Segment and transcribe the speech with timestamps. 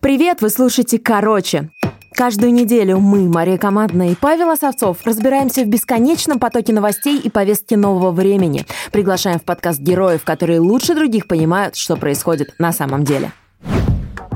[0.00, 1.70] Привет, вы слушаете «Короче».
[2.12, 7.74] Каждую неделю мы, Мария Командная и Павел Осовцов, разбираемся в бесконечном потоке новостей и повестки
[7.74, 8.66] нового времени.
[8.92, 13.32] Приглашаем в подкаст героев, которые лучше других понимают, что происходит на самом деле.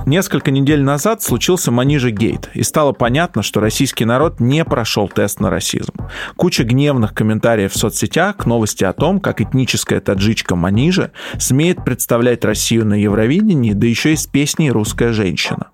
[0.07, 5.41] Несколько недель назад случился Манижа Гейт, и стало понятно, что российский народ не прошел тест
[5.41, 5.92] на расизм.
[6.37, 12.45] Куча гневных комментариев в соцсетях к новости о том, как этническая таджичка Манижа смеет представлять
[12.45, 15.71] Россию на Евровидении, да еще и с песней «Русская женщина».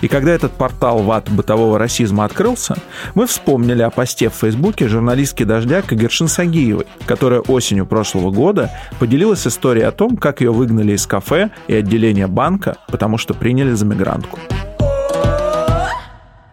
[0.00, 2.76] И когда этот портал ВАТ бытового расизма открылся,
[3.14, 9.46] мы вспомнили о посте в Фейсбуке журналистки «Дождя» Кагершин Сагиевой, которая осенью прошлого года поделилась
[9.46, 13.86] историей о том, как ее выгнали из кафе и отделения банка, потому что приняли за
[13.86, 14.38] мигрантку.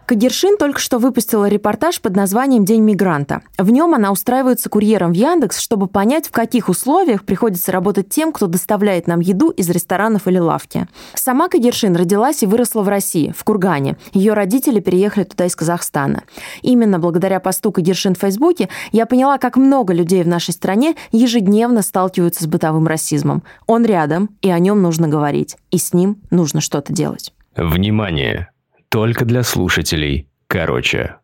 [0.06, 3.42] Кагершин только что выпустила репортаж под названием «День мигранта».
[3.58, 8.30] В нем она устраивается курьером в Яндекс, чтобы понять, в каких условиях приходится работать тем,
[8.30, 10.86] кто доставляет нам еду из ресторанов или лавки.
[11.14, 13.96] Сама Кагершин родилась и выросла в России, в Кургане.
[14.12, 16.22] Ее родители переехали туда из Казахстана.
[16.62, 21.82] Именно благодаря посту Кагершин в Фейсбуке я поняла, как много людей в нашей стране ежедневно
[21.82, 23.42] сталкиваются с бытовым расизмом.
[23.66, 25.56] Он рядом, и о нем нужно говорить.
[25.72, 27.32] И с ним нужно что-то делать.
[27.56, 28.50] Внимание!
[28.88, 30.28] Только для слушателей.
[30.46, 31.16] Короче.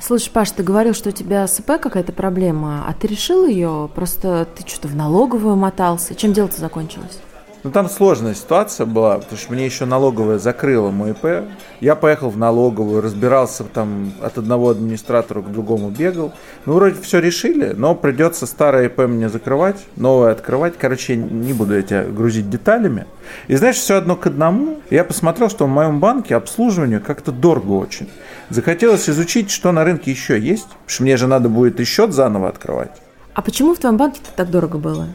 [0.00, 3.90] Слушай, Паш, ты говорил, что у тебя СП какая-то проблема, а ты решил ее?
[3.94, 6.14] Просто ты что-то в налоговую мотался.
[6.14, 7.20] Чем дело-то закончилось?
[7.64, 11.48] Ну, там сложная ситуация была, потому что мне еще налоговая закрыла мой ИП.
[11.80, 16.32] Я поехал в налоговую, разбирался там от одного администратора к другому бегал.
[16.66, 20.74] Ну, вроде все решили, но придется старое ИП мне закрывать, новое открывать.
[20.78, 23.06] Короче, не буду я тебя грузить деталями.
[23.48, 24.80] И знаешь, все одно к одному.
[24.90, 28.08] Я посмотрел, что в моем банке обслуживание как-то дорого очень.
[28.50, 32.12] Захотелось изучить, что на рынке еще есть, потому что мне же надо будет и счет
[32.12, 32.92] заново открывать.
[33.34, 35.08] А почему в твоем банке-то так дорого было?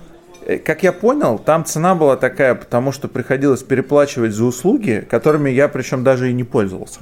[0.45, 5.49] Э, как я понял, там цена была такая, потому что приходилось переплачивать за услуги, которыми
[5.49, 6.99] я причем даже и не пользовался.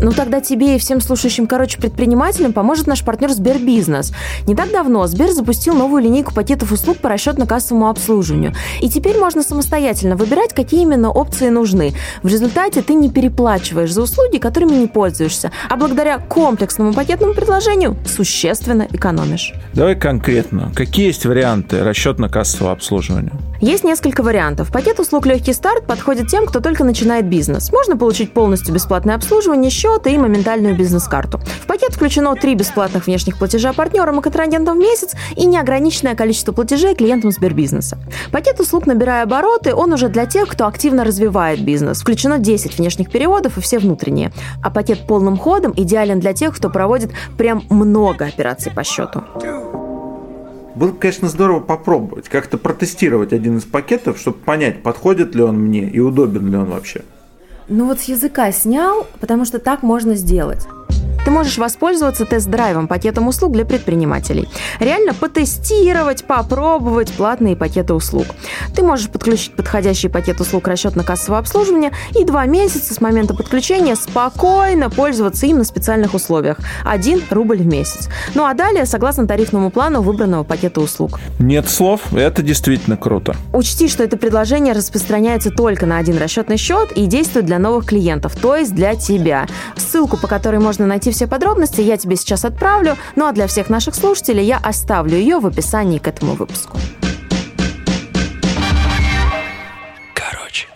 [0.00, 4.12] Ну тогда тебе и всем слушающим, короче, предпринимателям поможет наш партнер Сбербизнес.
[4.46, 8.54] Не так давно Сбер запустил новую линейку пакетов услуг по расчетно-кассовому обслуживанию.
[8.80, 11.94] И теперь можно самостоятельно выбирать, какие именно опции нужны.
[12.22, 17.96] В результате ты не переплачиваешь за услуги, которыми не пользуешься, а благодаря комплексному пакетному предложению
[18.06, 19.52] существенно экономишь.
[19.74, 20.70] Давай конкретно.
[20.76, 23.32] Какие есть варианты расчетно-кассового обслуживания?
[23.60, 24.70] Есть несколько вариантов.
[24.70, 27.72] Пакет услуг «Легкий старт» подходит тем, кто только начинает бизнес.
[27.72, 31.40] Можно получить полностью бесплатное обслуживание, счета и моментальную бизнес-карту.
[31.62, 36.52] В пакет включено три бесплатных внешних платежа партнерам и контрагентам в месяц и неограниченное количество
[36.52, 37.98] платежей клиентам Сбербизнеса.
[38.32, 42.00] Пакет услуг «Набирая обороты» он уже для тех, кто активно развивает бизнес.
[42.00, 44.32] Включено 10 внешних переводов и все внутренние.
[44.62, 49.22] А пакет полным ходом идеален для тех, кто проводит прям много операций по счету.
[50.74, 55.56] Было бы, конечно, здорово попробовать, как-то протестировать один из пакетов, чтобы понять, подходит ли он
[55.58, 57.02] мне и удобен ли он вообще.
[57.68, 60.66] Ну вот с языка снял, потому что так можно сделать
[61.24, 64.48] ты можешь воспользоваться тест-драйвом, пакетом услуг для предпринимателей.
[64.80, 68.26] Реально потестировать, попробовать платные пакеты услуг.
[68.74, 74.90] Ты можешь подключить подходящий пакет услуг расчетно-кассового обслуживания и два месяца с момента подключения спокойно
[74.90, 76.58] пользоваться им на специальных условиях.
[76.84, 78.08] Один рубль в месяц.
[78.34, 81.20] Ну а далее, согласно тарифному плану выбранного пакета услуг.
[81.38, 83.34] Нет слов, это действительно круто.
[83.52, 88.36] Учти, что это предложение распространяется только на один расчетный счет и действует для новых клиентов,
[88.36, 89.46] то есть для тебя.
[89.76, 93.70] Ссылку, по которой можно найти все подробности я тебе сейчас отправлю, ну а для всех
[93.70, 96.78] наших слушателей я оставлю ее в описании к этому выпуску.
[100.14, 100.68] Короче.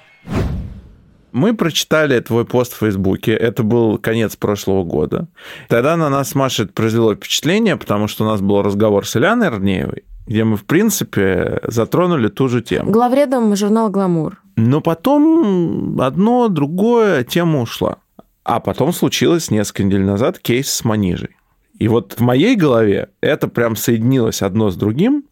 [1.33, 3.33] Мы прочитали твой пост в Фейсбуке.
[3.33, 5.29] Это был конец прошлого года.
[5.69, 9.49] Тогда на нас, Маша, это произвело впечатление, потому что у нас был разговор с Ильяной
[9.49, 12.91] Арнеевой, где мы, в принципе, затронули ту же тему.
[12.91, 14.43] Главредом журнала «Гламур».
[14.57, 17.97] Но потом одно, другое, тема ушла.
[18.45, 21.37] А потом случилось несколько недель назад кейс с Манижей.
[21.79, 25.25] И вот в моей голове это прям соединилось одно с другим.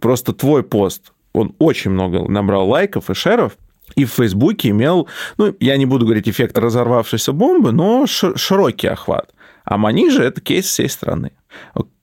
[0.00, 3.56] Просто твой пост, он очень много набрал лайков и шеров,
[3.94, 5.08] и в Фейсбуке имел,
[5.38, 9.34] ну, я не буду говорить эффект разорвавшейся бомбы, но широкий охват.
[9.64, 11.32] А Манижа– это кейс всей страны.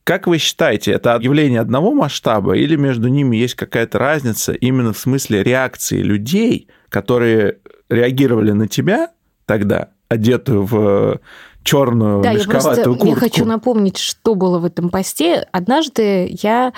[0.04, 5.00] Как вы считаете, это явление одного масштаба или между ними есть какая-то разница именно в
[5.00, 7.58] смысле реакции людей, которые
[7.90, 9.10] реагировали на тебя
[9.48, 11.18] тогда, одетую в э,
[11.64, 13.08] черную да, мешковатую я просто, куртку.
[13.08, 15.48] Я хочу напомнить, что было в этом посте.
[15.52, 16.74] Однажды я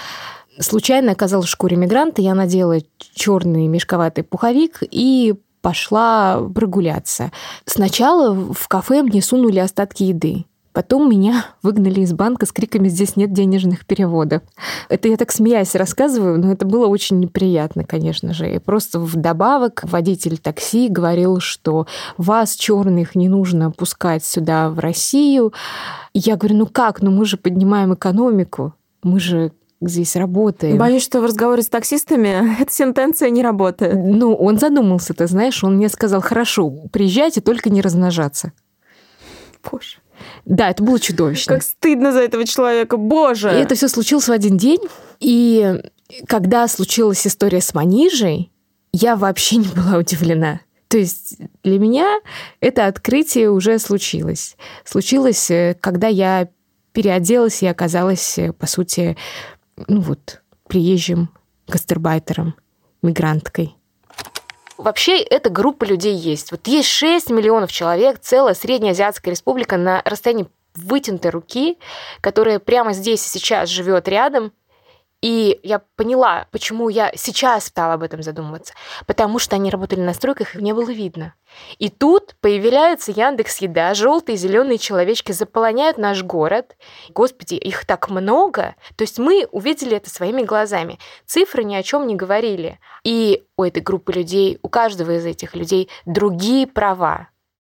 [0.59, 2.77] случайно оказалась в шкуре мигранта, я надела
[3.13, 7.31] черный мешковатый пуховик и пошла прогуляться.
[7.65, 10.45] Сначала в кафе мне сунули остатки еды
[10.77, 14.43] Потом меня выгнали из банка с криками «Здесь нет денежных переводов».
[14.89, 18.53] Это я так смеясь рассказываю, но это было очень неприятно, конечно же.
[18.53, 21.87] И просто вдобавок водитель такси говорил, что
[22.17, 25.51] вас, черных, не нужно пускать сюда, в Россию.
[26.13, 27.01] Я говорю, ну как?
[27.01, 28.75] Ну мы же поднимаем экономику.
[29.01, 30.77] Мы же здесь работаем.
[30.77, 33.95] Боюсь, что в разговоре с таксистами эта сентенция не работает.
[33.95, 38.51] Ну, он задумался, ты знаешь, он мне сказал, хорошо, приезжайте, только не размножаться.
[39.71, 39.97] Боже.
[40.45, 41.55] Да, это было чудовищно.
[41.55, 43.49] Как стыдно за этого человека, боже.
[43.49, 44.81] И это все случилось в один день.
[45.19, 45.81] И
[46.27, 48.51] когда случилась история с Манижей,
[48.91, 50.61] я вообще не была удивлена.
[50.87, 52.19] То есть для меня
[52.61, 54.55] это открытие уже случилось.
[54.85, 56.47] Случилось, э, когда я
[56.93, 59.17] переоделась и оказалась, э, по сути,
[59.87, 61.29] ну вот, приезжим
[61.67, 62.55] гастарбайтером,
[63.01, 63.76] мигранткой.
[64.77, 66.51] Вообще, эта группа людей есть.
[66.51, 71.77] Вот есть 6 миллионов человек, целая среднеазиатская республика на расстоянии вытянутой руки,
[72.21, 74.51] которая прямо здесь и сейчас живет рядом
[75.21, 78.73] и я поняла, почему я сейчас стала об этом задумываться.
[79.07, 81.33] Потому что они работали на стройках, их не было видно.
[81.79, 86.77] И тут появляется Яндекс Еда, желтые зеленые человечки заполоняют наш город.
[87.09, 88.75] Господи, их так много.
[88.95, 90.99] То есть мы увидели это своими глазами.
[91.25, 92.79] Цифры ни о чем не говорили.
[93.03, 97.29] И у этой группы людей, у каждого из этих людей другие права.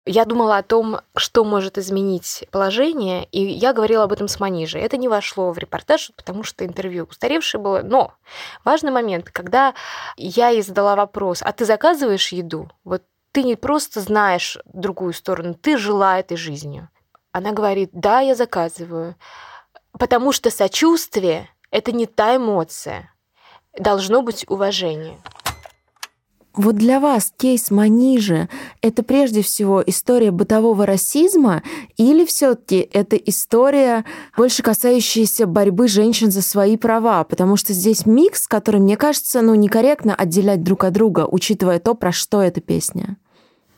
[0.08, 4.80] Я думала о том, что может изменить положение, и я говорила об этом с Манижей.
[4.80, 7.82] Это не вошло в репортаж, потому что интервью устаревшее было.
[7.82, 8.14] Но
[8.64, 9.74] важный момент, когда
[10.16, 12.70] я ей задала вопрос, а ты заказываешь еду?
[12.84, 16.88] Вот ты не просто знаешь другую сторону, ты жила этой жизнью.
[17.32, 19.16] Она говорит, да, я заказываю,
[19.98, 23.12] потому что сочувствие— это не та эмоция.
[23.76, 25.18] Должно быть уважение.
[26.56, 28.48] Вот для вас кейс Манижи—
[28.80, 31.62] это прежде всего история бытового расизма
[31.98, 34.06] или все таки это история,
[34.38, 37.24] больше касающаяся борьбы женщин за свои права?
[37.24, 41.94] Потому что здесь микс, который, мне кажется, ну, некорректно отделять друг от друга, учитывая то,
[41.94, 43.18] про что эта песня.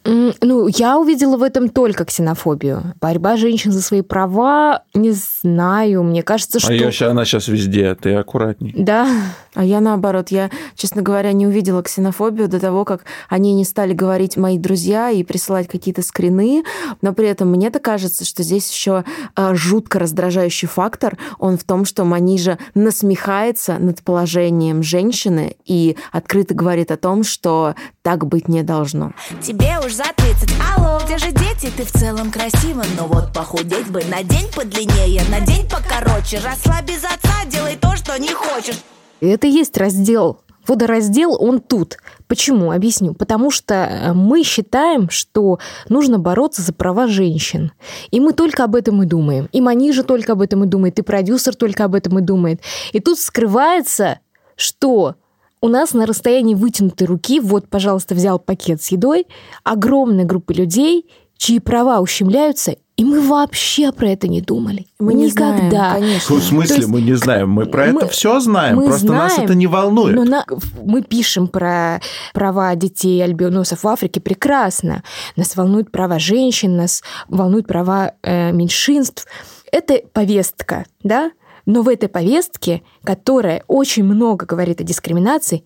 [0.08, 2.94] Ну, я увидела в этом только ксенофобию.
[3.00, 6.68] Борьба женщин за свои права, не знаю, мне кажется, что...
[6.68, 8.74] А ее, она сейчас везде, ты аккуратней.
[8.76, 9.06] Да.
[9.54, 13.92] А я наоборот, я, честно говоря, не увидела ксенофобию до того, как они не стали
[13.92, 16.64] говорить мои друзья и присылать какие-то скрины,
[17.02, 19.04] но при этом мне-то кажется, что здесь еще
[19.36, 26.54] э, жутко раздражающий фактор, он в том, что Манижа насмехается над положением женщины и открыто
[26.54, 27.74] говорит о том, что
[28.08, 29.12] так быть не должно.
[29.42, 31.70] Тебе уж за 30, алло, где же дети?
[31.76, 36.38] Ты в целом красива, но вот похудеть бы на день подлиннее, на день покороче.
[36.38, 38.78] Росла без отца, делай то, что не хочешь.
[39.20, 40.40] Это и есть раздел.
[40.66, 41.98] Водораздел, он тут.
[42.28, 42.72] Почему?
[42.72, 43.12] Объясню.
[43.12, 45.58] Потому что э, мы считаем, что
[45.90, 47.72] нужно бороться за права женщин.
[48.10, 49.50] И мы только об этом и думаем.
[49.52, 52.62] И Манижа только об этом и думает, и продюсер только об этом и думает.
[52.92, 54.20] И тут скрывается,
[54.56, 55.16] что
[55.60, 59.26] у нас на расстоянии вытянутой руки, вот, пожалуйста, взял пакет с едой,
[59.64, 61.06] огромная группа людей,
[61.36, 64.86] чьи права ущемляются, и мы вообще про это не думали.
[64.98, 65.52] Мы Никогда.
[65.60, 66.36] не знаем, конечно.
[66.36, 67.48] В смысле, есть мы не знаем?
[67.50, 70.16] Мы про мы- это все знаем, мы просто нас знаем, это не волнует.
[70.16, 70.44] Но на-
[70.84, 72.00] мы пишем про
[72.34, 75.04] права детей альбиносов в Африке прекрасно.
[75.36, 79.28] Нас волнуют права женщин, нас волнуют права э, меньшинств.
[79.70, 81.30] Это повестка, да?
[81.68, 85.64] Но в этой повестке, которая очень много говорит о дискриминации,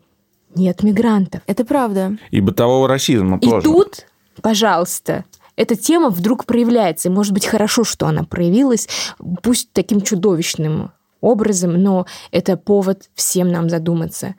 [0.52, 1.42] нет мигрантов.
[1.46, 2.18] Это правда.
[2.32, 3.62] И бытового расизма И тоже.
[3.62, 4.06] тут,
[4.42, 7.08] пожалуйста, эта тема вдруг проявляется.
[7.08, 8.88] И может быть хорошо, что она проявилась,
[9.44, 10.90] пусть таким чудовищным
[11.20, 14.34] образом, но это повод всем нам задуматься.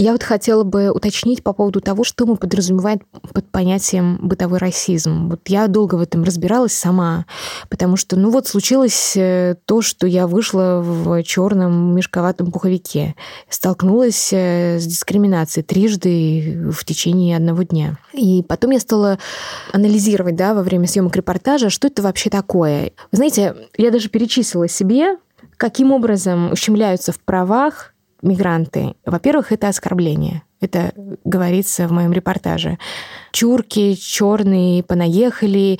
[0.00, 3.02] Я вот хотела бы уточнить по поводу того, что мы подразумеваем
[3.34, 5.28] под понятием бытовой расизм.
[5.28, 7.26] Вот я долго в этом разбиралась сама,
[7.68, 13.14] потому что, ну вот, случилось э, то, что я вышла в черном мешковатом пуховике,
[13.50, 17.98] столкнулась э, с дискриминацией трижды в течение одного дня.
[18.14, 19.18] И потом я стала
[19.70, 22.92] анализировать, да, во время съемок репортажа, что это вообще такое.
[23.12, 25.18] Вы знаете, я даже перечислила себе,
[25.58, 27.92] каким образом ущемляются в правах
[28.22, 28.94] мигранты.
[29.04, 30.42] Во-первых, это оскорбление.
[30.60, 30.92] Это
[31.24, 32.78] говорится в моем репортаже.
[33.32, 35.78] Чурки, черные, понаехали.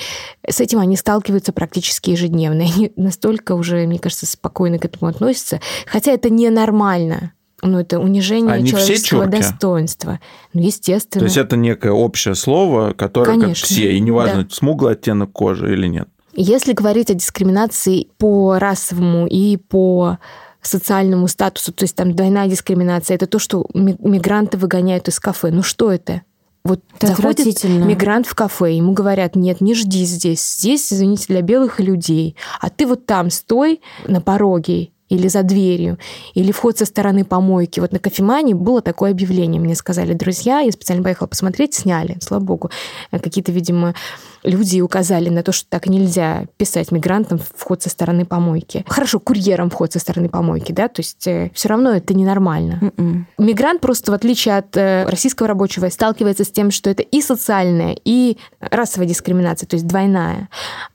[0.49, 2.63] С этим они сталкиваются практически ежедневно.
[2.75, 5.61] Они настолько уже, мне кажется, спокойно к этому относятся.
[5.87, 7.33] Хотя это ненормально.
[7.63, 9.37] Ну, это унижение Они все человеческого чурки?
[9.39, 10.21] достоинства.
[10.55, 11.21] Ну, естественно.
[11.21, 14.49] То есть это некое общее слово, которое как Конечно, все, и неважно, да.
[14.51, 16.09] смуглый оттенок кожи или нет.
[16.33, 20.19] Если говорить о дискриминации по расовому и по
[20.63, 25.51] социальному статусу, то есть там двойная дискриминация, это то, что ми- мигранты выгоняют из кафе.
[25.51, 26.23] Ну что это?
[26.63, 31.41] Вот Это заходит мигрант в кафе, ему говорят, нет, не жди здесь, здесь, извините, для
[31.41, 35.99] белых людей, а ты вот там стой на пороге или за дверью,
[36.33, 37.81] или вход со стороны помойки.
[37.81, 42.43] Вот на кофемане было такое объявление, мне сказали друзья, я специально поехала посмотреть, сняли, слава
[42.43, 42.71] богу.
[43.11, 43.95] Э, Какие-то, видимо,
[44.43, 48.85] люди указали на то, что так нельзя писать мигрантам вход со стороны помойки.
[48.89, 51.21] Хорошо, курьерам вход со стороны помойки, да, то есть
[51.55, 52.79] все равно это ненормально.
[52.97, 53.27] М-м.
[53.39, 57.97] Мигрант просто, в отличие от э, российского рабочего, сталкивается с тем, что это и социальная,
[58.05, 60.49] и расовая дискриминация, то есть двойная.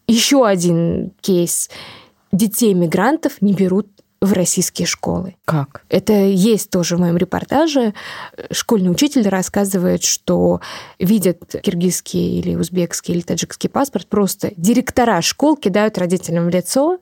[0.08, 1.70] Еще один кейс.
[2.32, 3.88] Детей мигрантов не берут
[4.26, 5.36] в российские школы.
[5.46, 5.84] Как?
[5.90, 7.94] Это есть тоже в моем репортаже.
[8.52, 10.62] Школьный учитель рассказывает, что
[11.00, 17.00] видят киргизский или узбекский или таджикский паспорт, просто директора школ кидают родителям в лицо.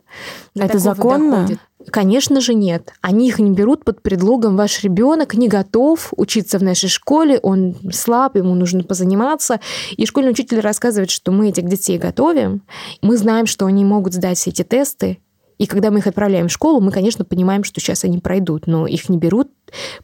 [0.55, 1.41] До Это законно?
[1.41, 1.59] доходит.
[1.91, 2.93] Конечно же нет.
[3.01, 7.75] Они их не берут под предлогом ваш ребенок не готов учиться в нашей школе, он
[7.91, 9.59] слаб, ему нужно позаниматься.
[9.97, 12.61] И школьный учитель рассказывает, что мы этих детей готовим,
[13.01, 15.19] мы знаем, что они могут сдать все эти тесты,
[15.57, 18.87] и когда мы их отправляем в школу, мы, конечно, понимаем, что сейчас они пройдут, но
[18.87, 19.49] их не берут,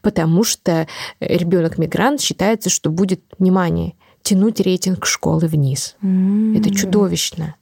[0.02, 0.88] потому что
[1.20, 5.96] ребенок-мигрант считается, что будет, внимание, тянуть рейтинг школы вниз.
[6.02, 7.56] Это чудовищно.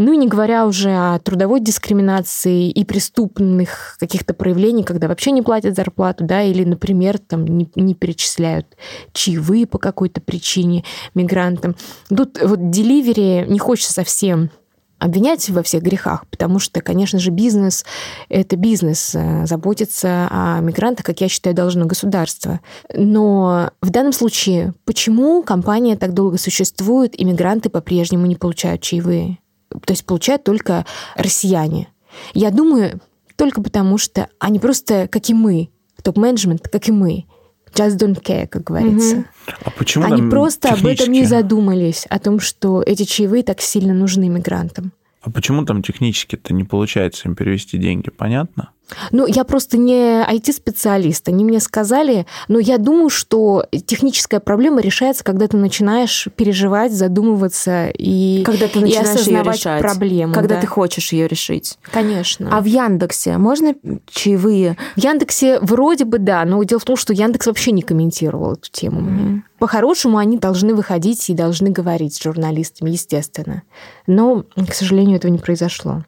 [0.00, 5.42] Ну и не говоря уже о трудовой дискриминации и преступных каких-то проявлений, когда вообще не
[5.42, 8.66] платят зарплату, да, или, например, там не, не перечисляют
[9.12, 11.76] чаевые по какой-то причине мигрантам.
[12.08, 14.48] Тут вот деливери не хочется совсем
[15.00, 17.84] обвинять во всех грехах, потому что, конечно же, бизнес—
[18.28, 19.14] это бизнес.
[19.14, 22.60] Э, Заботиться о мигрантах, как я считаю, должно государство.
[22.94, 29.38] Но в данном случае, почему компания так долго существует, и мигранты по-прежнему не получают чаевые?
[29.84, 30.84] То есть получают только
[31.16, 31.88] россияне.
[32.34, 33.00] Я думаю,
[33.36, 35.70] только потому что они просто, как и мы,
[36.02, 37.24] топ-менеджмент, как и мы,
[37.74, 39.24] just don't care, как говорится.
[39.64, 43.60] А почему Они просто об этом не технически- задумались, о том, что эти чаевые так
[43.60, 44.92] сильно нужны мигрантам.
[45.22, 48.10] А почему там технически-то не получается им перевести деньги?
[48.10, 48.70] Понятно?
[49.10, 51.28] Ну, я просто не IT-специалист.
[51.28, 57.88] Они мне сказали, но я думаю, что техническая проблема решается, когда ты начинаешь переживать, задумываться
[57.96, 59.82] и, Когда ты и начинаешь ее осознавать решать.
[59.82, 60.34] проблему.
[60.34, 60.60] Когда да.
[60.60, 61.78] ты хочешь ее решить.
[61.92, 62.48] Конечно.
[62.56, 63.74] А в Яндексе можно
[64.10, 64.76] чаевые?
[64.96, 68.70] В Яндексе вроде бы да, но дело в том, что Яндекс вообще не комментировал эту
[68.70, 69.00] тему.
[69.00, 69.42] мне.
[69.58, 73.62] По-хорошему, они должны выходить и должны говорить с журналистами, естественно.
[74.06, 76.04] Но, к сожалению, этого не произошло.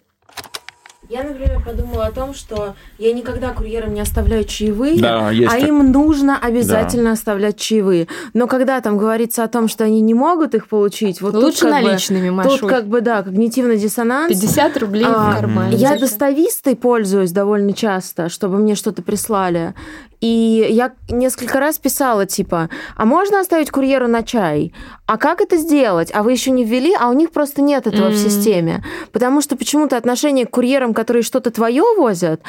[1.13, 5.59] Я, например, подумала о том, что я никогда курьерам не оставляю чаевые, Да, есть а
[5.61, 8.09] так- им нужно обязательно оставлять чаевые.
[8.33, 11.67] Но когда там говорится о том, что они не могут их получить, вот тут Лучше
[11.69, 12.69] как бы- наличными, Тут Машуль.
[12.71, 14.29] как бы, да, когнитивный диссонанс.
[14.29, 15.77] 50 рублей А, в кармане.
[15.77, 16.01] Я Зачем?
[16.01, 19.75] доставистой пользуюсь довольно часто, чтобы мне что-то прислали.
[20.23, 24.73] И я несколько раз писала, типа, а можно оставить курьеру на чай?
[25.07, 26.11] А как это сделать?
[26.15, 26.95] А вы еще не ввели?
[26.99, 28.17] А у них просто нет этого в Мгм.
[28.17, 28.85] системе.
[29.11, 32.41] Потому что почему-то отношение к курьерам, которые что-то твое возят,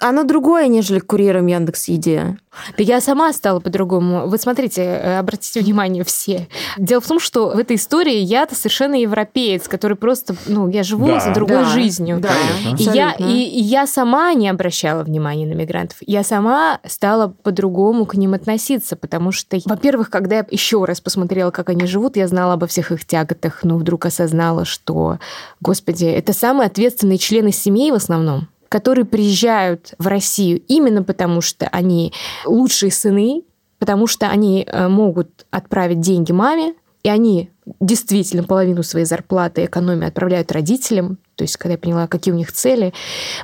[0.00, 2.36] оно другое, нежели к курьерам Яндекс Еде.
[2.76, 4.26] Да я сама стала по-другому.
[4.26, 6.48] Вот смотрите, э, обратите внимание все.
[6.76, 11.06] Дело в том, что в этой истории я-то совершенно европеец, который просто, ну, я живу
[11.06, 11.20] Да.
[11.20, 12.20] за другой Да, жизнью.
[12.20, 12.30] Да.
[12.78, 15.98] И я, и, и я сама не обращала внимания на мигрантов.
[16.06, 21.50] Я сама стала по-другому к ним относиться, потому что, во-первых, когда я еще раз посмотрела,
[21.50, 25.18] как они живут, я знала обо всех их тяготах, но вдруг осознала, что,
[25.60, 31.66] господи, это самые ответственные члены семей в основном которые приезжают в Россию именно потому, что
[31.66, 32.12] они
[32.46, 33.42] лучшие сыны,
[33.78, 40.06] потому что они э, могут отправить деньги маме, и они действительно половину своей зарплаты экономии
[40.06, 42.92] отправляют родителям, то есть когда я поняла, какие у них цели.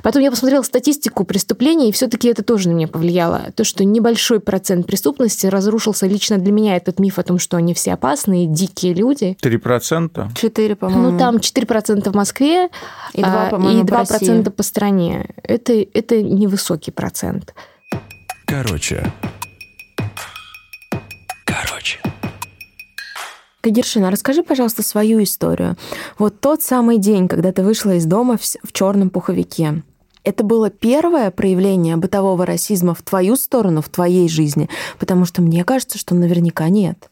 [0.03, 3.51] Потом я посмотрела статистику преступлений, и все-таки это тоже на меня повлияло.
[3.55, 7.73] То, что небольшой процент преступности разрушился лично для меня этот миф о том, что они
[7.73, 9.35] все опасные, дикие люди.
[9.41, 10.33] 3%?
[10.35, 11.11] Четыре, по-моему.
[11.11, 12.69] Ну, там 4% в Москве
[13.13, 14.43] И два, а, по-моему, и по 2% России.
[14.43, 15.33] по стране.
[15.41, 17.55] Это, это невысокий процент.
[18.45, 19.11] Короче.
[21.45, 21.99] Короче.
[23.67, 25.75] Кагершина, расскажи, пожалуйста, свою историю.
[26.17, 29.83] Вот тот самый день, когда ты вышла из дома в, в черном пуховике.
[30.23, 34.69] Это было первое проявление бытового расизма в твою сторону, в твоей жизни?
[34.99, 37.09] Потому что мне кажется, что наверняка нет.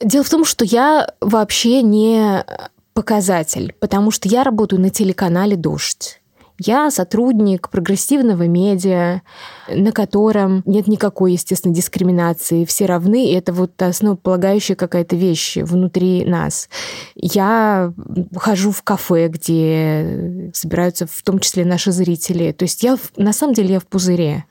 [0.00, 2.44] Дело в том, что я вообще не
[2.92, 6.20] показатель, потому что я работаю на телеканале «Дождь».
[6.64, 9.22] Я сотрудник прогрессивного медиа,
[9.68, 12.64] на котором нет никакой, естественно, дискриминации.
[12.64, 16.68] Все равны, и это вот основополагающая какая-то вещь внутри нас.
[17.16, 17.92] Я
[18.36, 22.52] хожу в кафе, где собираются в том числе наши зрители.
[22.52, 24.44] То есть я, на самом деле, я в пузыре.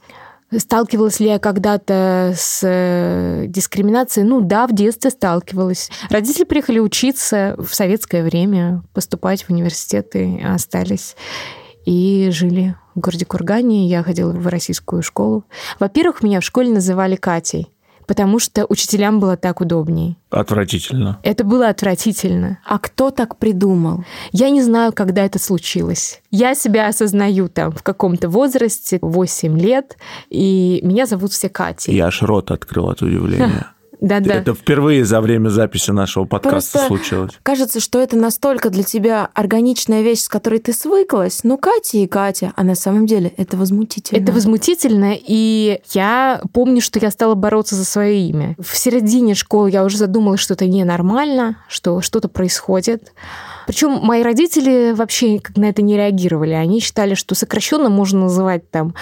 [0.57, 4.27] Сталкивалась ли я когда-то с э, дискриминацией?
[4.27, 5.89] Ну да, в детстве сталкивалась.
[6.09, 11.15] Родители приехали учиться в советское время, поступать в университеты, остались
[11.85, 13.87] и жили в городе Кургане.
[13.87, 15.45] Я ходила в российскую школу.
[15.79, 17.69] Во-первых, меня в школе называли Катей
[18.11, 20.17] потому что учителям было так удобнее.
[20.31, 21.19] Отвратительно.
[21.23, 22.59] Это было отвратительно.
[22.65, 24.03] А кто так придумал?
[24.33, 26.21] Я не знаю, когда это случилось.
[26.29, 29.95] Я себя осознаю там в каком-то возрасте, 8 лет,
[30.29, 31.95] и меня зовут все Катей.
[31.95, 33.67] Я аж рот открыл от удивления.
[34.01, 34.33] Да-да.
[34.33, 37.31] Это впервые за время записи нашего подкаста Просто случилось.
[37.43, 41.43] Кажется, что это настолько для тебя органичная вещь, с которой ты свыклась.
[41.43, 42.51] Ну, Катя и Катя.
[42.55, 44.19] А на самом деле это возмутительно.
[44.19, 48.55] Это возмутительно, и я помню, что я стала бороться за свое имя.
[48.59, 53.13] В середине школы я уже задумалась, что это ненормально, что что-то происходит.
[53.67, 56.53] Причем мои родители вообще как на это не реагировали.
[56.53, 58.95] Они считали, что сокращенно можно называть там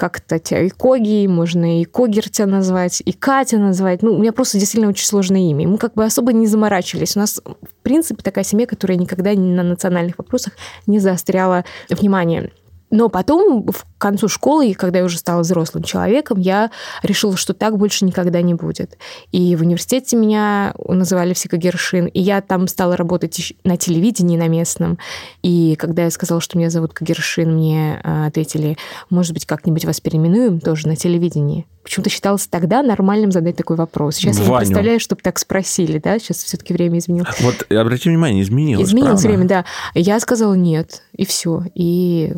[0.00, 4.00] как-то тебя и Коги, можно и Когер тебя назвать, и Катя назвать.
[4.00, 5.68] Ну, у меня просто действительно очень сложное имя.
[5.68, 7.18] Мы как бы особо не заморачивались.
[7.18, 10.54] У нас, в принципе, такая семья, которая никогда на национальных вопросах
[10.86, 12.50] не заостряла внимание.
[12.90, 16.70] Но потом, в концу школы, когда я уже стала взрослым человеком, я
[17.02, 18.98] решила, что так больше никогда не будет.
[19.30, 24.48] И в университете меня называли все Кагершин, и я там стала работать на телевидении на
[24.48, 24.98] местном.
[25.42, 28.76] И когда я сказала, что меня зовут Кагершин, мне а, ответили,
[29.08, 31.66] может быть, как-нибудь вас переименуем тоже на телевидении.
[31.82, 34.16] Почему-то считалось тогда нормальным задать такой вопрос.
[34.16, 34.66] Сейчас я не Ваню.
[34.66, 36.18] представляю, чтобы так спросили, да?
[36.18, 37.40] Сейчас все-таки время изменилось.
[37.40, 38.88] Вот обрати внимание, изменилось.
[38.88, 39.28] Изменилось правда?
[39.28, 39.64] время, да.
[39.94, 41.64] Я сказала нет, и все.
[41.74, 42.34] И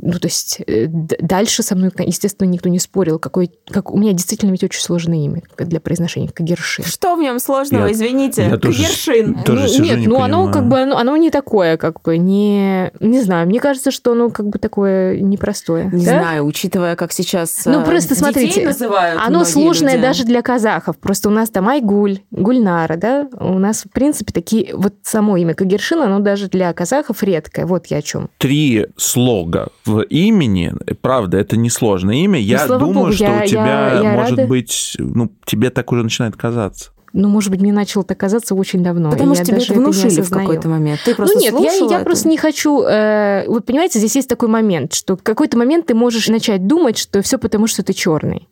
[0.00, 4.12] ну, то есть э, дальше со мной, естественно, никто не спорил, какой, как у меня
[4.12, 6.84] действительно ведь очень сложное имя для произношения, Кагершин.
[6.84, 8.42] Что в нем сложного, Я- извините?
[8.44, 9.34] я тоже- Кагершин.
[9.42, 10.52] тоже ну, сижу, нет, не ну оно понимаю.
[10.52, 13.46] как бы оно, оно не такое, как бы не не знаю.
[13.46, 15.90] Мне кажется, что оно как бы такое непростое.
[15.92, 16.20] Не да?
[16.20, 20.02] знаю, учитывая, как сейчас Ну, э, просто детей смотрите, называют Оно сложное люди.
[20.02, 20.96] даже для казахов.
[20.98, 23.28] Просто у нас там Айгуль, Гульнара, да?
[23.40, 24.74] У нас, в принципе, такие...
[24.74, 27.66] Вот само имя Кагершин, оно даже для казахов редкое.
[27.66, 28.28] Вот я о чем.
[28.38, 32.38] Три слога в имени, правда, это несложное имя.
[32.38, 34.46] Я Ну, думаю, богу, что я- у тебя, я- я может рада.
[34.48, 36.90] быть, ну, тебе так уже начинает казаться.
[37.14, 39.10] Ну, может быть, мне начало так казаться очень давно.
[39.10, 41.00] Потому что тебе это внушили в какой-то момент.
[41.04, 42.04] Ты просто ну нет, я, я это?
[42.04, 42.82] просто не хочу...
[42.82, 46.98] э, вы понимаете, здесь есть такой момент, что в какой-то момент ты можешь начать думать,
[46.98, 48.46] что все потому, что ты черный.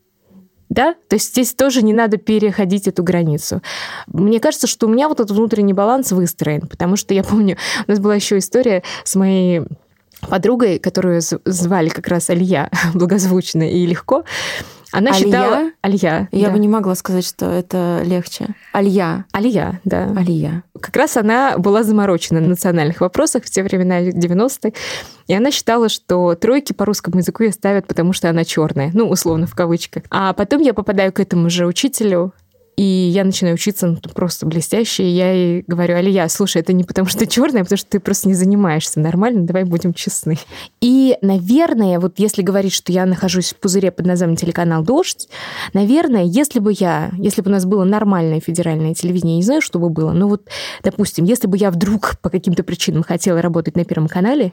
[0.69, 0.95] Да?
[1.09, 3.63] То есть здесь тоже не надо переходить эту границу.
[4.09, 7.91] Мне кажется, что у меня вот этот внутренний баланс выстроен, потому что я помню, у
[7.91, 9.63] нас была еще история с моей
[10.21, 14.25] подругой, которую звали как раз Алья, благозвучно и легко.
[14.93, 15.25] Она Алья?
[15.25, 15.71] считала...
[15.83, 16.53] Алья, Я да.
[16.53, 18.49] бы не могла сказать, что это легче.
[18.73, 19.27] Алья.
[19.33, 20.13] Алия, да.
[20.17, 20.63] Алия.
[20.81, 24.73] Как раз она была заморочена на национальных вопросах в те времена 90-е.
[25.27, 28.91] И она считала, что тройки по русскому языку ей ставят, потому что она черная.
[28.95, 30.05] Ну, условно, в кавычках.
[30.11, 32.33] А потом я попадаю к этому же учителю,
[32.77, 35.03] и я начинаю учиться ну, просто блестяще.
[35.05, 38.01] И я ей говорю, Алия, слушай, это не потому что черная, а потому что ты
[38.01, 40.37] просто не занимаешься нормально, давай будем честны.
[40.83, 45.29] И, наверное, вот если говорить, что я нахожусь в пузыре под названием телеканал «Дождь»,
[45.73, 49.63] наверное, если бы я, если бы у нас было нормальное федеральное телевидение, я не знаю,
[49.63, 50.43] что бы было, но вот,
[50.83, 54.53] допустим, если бы я вдруг по каким-то причинам хотела работать на Первом канале,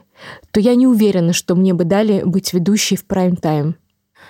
[0.50, 3.74] то я не уверена, что мне бы дали быть ведущей в прайм-тайм.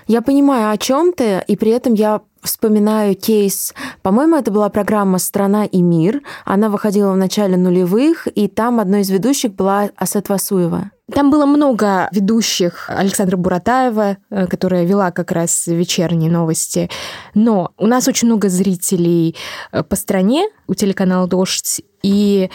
[0.07, 3.75] Я понимаю, о чем ты, и при этом я вспоминаю кейс.
[4.03, 6.23] По-моему, это была программа «Страна и мир».
[6.45, 10.91] Она выходила в начале нулевых, и там одной из ведущих была Асет Васуева.
[11.13, 12.89] Там было много ведущих.
[12.89, 16.91] Александра Буратаева, э, которая вела как раз вечерние новости.
[17.35, 19.37] Но у нас очень много зрителей
[19.71, 21.83] э, по стране у телеканала «Дождь».
[22.03, 22.51] И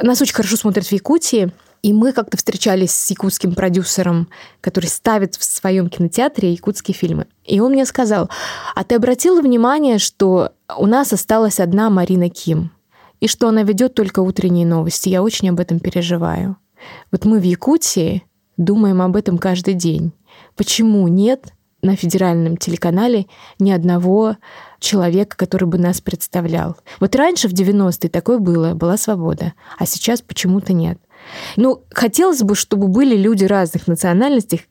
[0.00, 1.52] нас очень хорошо смотрят в Якутии.
[1.82, 4.28] И мы как-то встречались с якутским продюсером,
[4.60, 7.26] который ставит в своем кинотеатре якутские фильмы.
[7.44, 8.30] И он мне сказал,
[8.76, 12.70] а ты обратила внимание, что у нас осталась одна Марина Ким,
[13.18, 15.08] и что она ведет только утренние новости.
[15.08, 16.56] Я очень об этом переживаю.
[17.10, 18.24] Вот мы в Якутии
[18.56, 20.12] думаем об этом каждый день.
[20.56, 23.26] Почему нет на федеральном телеканале
[23.58, 24.36] ни одного
[24.78, 26.76] человека, который бы нас представлял?
[27.00, 30.98] Вот раньше, в 90-е, такое было, была свобода, а сейчас почему-то нет.
[31.56, 34.62] Ну, хотелось бы, чтобы были люди разных национальностей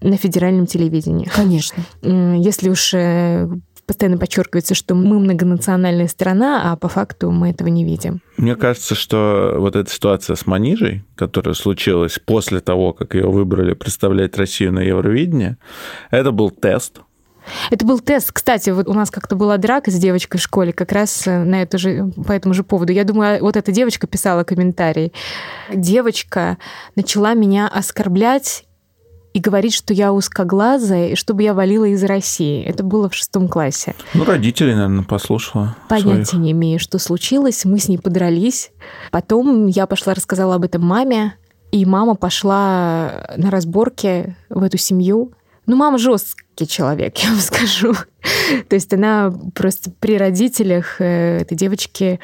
[0.00, 1.28] на федеральном телевидении.
[1.34, 1.82] Конечно.
[2.02, 3.48] Если уж э,
[3.86, 8.20] постоянно подчеркивается, что мы многонациональная страна, а по факту мы этого не видим.
[8.36, 13.74] Мне кажется, что вот эта ситуация с Манижей, которая случилась после того, как ее выбрали
[13.74, 15.56] представлять Россию на Евровидении,
[16.10, 17.00] это был тест.
[17.70, 18.32] Это был тест.
[18.32, 21.62] Кстати, вот у нас как-то была драка с девочкой в школе как раз э, на
[21.62, 22.92] это же, по этому же поводу.
[22.92, 25.12] Я думаю, вот эта девочка писала комментарий.
[25.72, 26.58] Девочка
[26.96, 28.64] начала меня оскорблять
[29.34, 32.62] и говорить, что я узкоглазая, и чтобы я валила из России.
[32.64, 33.94] Это было в шестом классе.
[34.14, 35.76] Ну, родители, наверное, послушала.
[35.88, 36.44] Понятия своих.
[36.44, 37.64] не имею, что случилось.
[37.64, 38.70] Мы с ней подрались.
[39.10, 41.34] Потом я пошла рассказала об этом маме,
[41.72, 45.32] и мама пошла на разборки в эту семью.
[45.66, 47.94] Ну, мама жесткий человек, я вам скажу.
[48.68, 52.20] То есть она просто при родителях э, этой девочки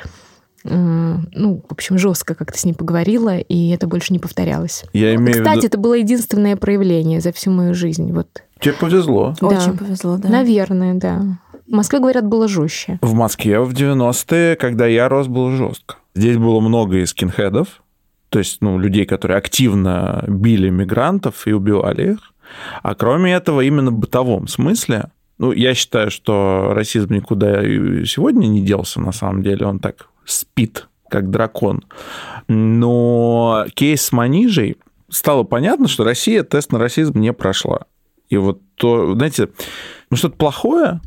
[0.65, 4.85] э, ну, в общем, жестко как-то с ней поговорила, и это больше не повторялось.
[4.93, 5.67] Я имею в Кстати, виду...
[5.67, 8.13] это было единственное проявление за всю мою жизнь.
[8.13, 8.29] Вот,
[8.61, 9.35] Тебе повезло.
[9.41, 9.47] Да.
[9.47, 10.29] Очень повезло, да.
[10.29, 11.39] наверное, да.
[11.67, 12.99] В Москве, говорят, было жестче.
[13.01, 15.97] В Москве в 90-е, когда я рос, было жестко.
[16.15, 17.83] Здесь было много и скинхедов,
[18.29, 22.33] то есть ну, людей, которые активно били мигрантов и убивали их.
[22.83, 28.47] А кроме этого, именно в бытовом смысле, ну, я считаю, что расизм никуда и сегодня
[28.47, 31.83] не делся, на самом деле, он так спит, как дракон.
[32.49, 34.77] Но кейс с Манижей
[35.09, 37.87] стало понятно, что Россия тест на расизм не прошла.
[38.29, 39.49] И вот то, знаете,
[40.11, 41.01] ну что-то плохое,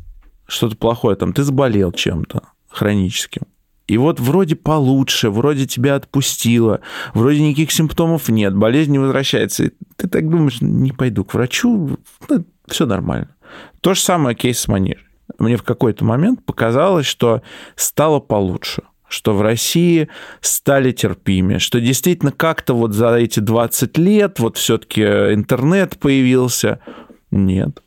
[0.46, 3.42] что-то плохое, там, ты заболел чем-то хроническим.
[3.86, 6.80] И вот вроде получше, вроде тебя отпустило,
[7.12, 9.64] вроде никаких симптомов нет, болезнь не возвращается.
[9.64, 13.28] И ты так думаешь, не пойду к врачу, ну, все нормально.
[13.80, 15.04] То же самое кейс с манежей.
[15.38, 17.42] Мне в какой-то момент показалось, что
[17.76, 20.08] стало получше что в России
[20.40, 26.80] стали терпимее, что действительно как-то вот за эти 20 лет вот все-таки интернет появился.
[27.30, 27.80] Нет.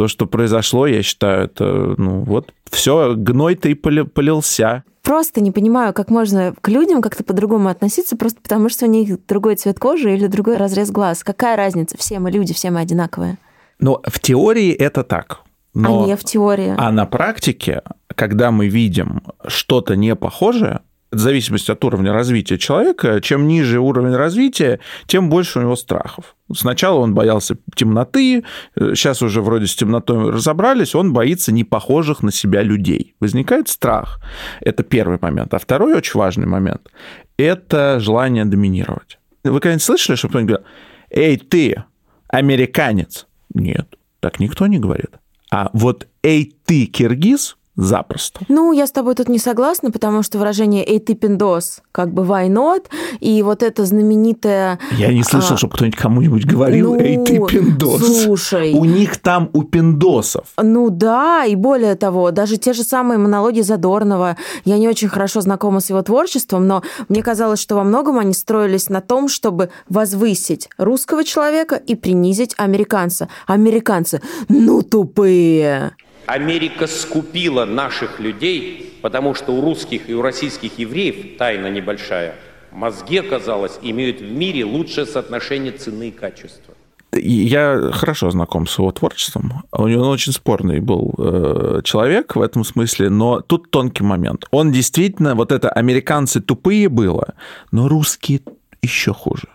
[0.00, 4.82] То, что произошло, я считаю, это, ну, вот, все, гной-то и поли- полился.
[5.02, 9.26] Просто не понимаю, как можно к людям как-то по-другому относиться, просто потому что у них
[9.26, 11.22] другой цвет кожи или другой разрез глаз.
[11.22, 11.98] Какая разница?
[11.98, 13.36] Все мы люди, все мы одинаковые.
[13.78, 15.42] Но в теории это так.
[15.74, 16.04] Но...
[16.04, 16.74] А не в теории.
[16.78, 17.82] А на практике,
[18.14, 20.80] когда мы видим что-то не похожее,
[21.12, 26.36] в зависимости от уровня развития человека, чем ниже уровень развития, тем больше у него страхов.
[26.52, 28.44] Сначала он боялся темноты,
[28.76, 33.14] сейчас уже вроде с темнотой разобрались, он боится непохожих на себя людей.
[33.20, 34.20] Возникает страх.
[34.60, 35.52] Это первый момент.
[35.54, 36.88] А второй очень важный момент–
[37.36, 39.18] это желание доминировать.
[39.42, 40.66] Вы когда-нибудь слышали, что кто-нибудь говорил,
[41.10, 41.84] «Эй, ты,
[42.28, 45.10] американец?» Нет, так никто не говорит.
[45.50, 48.40] А вот «Эй, ты, киргиз» запросто.
[48.48, 52.22] Ну, я с тобой тут не согласна, потому что выражение «эй, ты пиндос» как бы
[52.22, 52.86] why not,
[53.20, 54.78] и вот это знаменитое...
[54.92, 58.22] Я не слышал, а, чтобы кто-нибудь кому-нибудь говорил ну, «эй, ты пиндос».
[58.24, 58.72] Слушай.
[58.74, 60.44] У них там у пиндосов.
[60.60, 64.36] Ну да, и более того, даже те же самые монологи Задорнова.
[64.64, 68.34] Я не очень хорошо знакома с его творчеством, но мне казалось, что во многом они
[68.34, 73.28] строились на том, чтобы возвысить русского человека и принизить американца.
[73.46, 75.92] Американцы, ну тупые.
[76.30, 82.36] Америка скупила наших людей, потому что у русских и у российских евреев, тайна небольшая,
[82.70, 86.74] мозги, оказалось, имеют в мире лучшее соотношение цены и качества.
[87.12, 89.64] Я хорошо знаком с его творчеством.
[89.72, 94.44] У него очень спорный был э, человек в этом смысле, но тут тонкий момент.
[94.52, 97.34] Он действительно, вот это американцы тупые было,
[97.72, 98.42] но русские
[98.82, 99.48] еще хуже.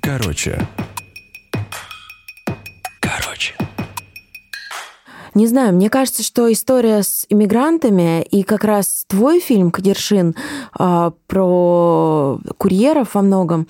[0.00, 0.64] Короче.
[3.00, 3.54] Короче.
[5.38, 10.34] Не знаю, мне кажется, что история с иммигрантами и как раз твой фильм «Кадершин»
[10.76, 13.68] э, про курьеров во многом,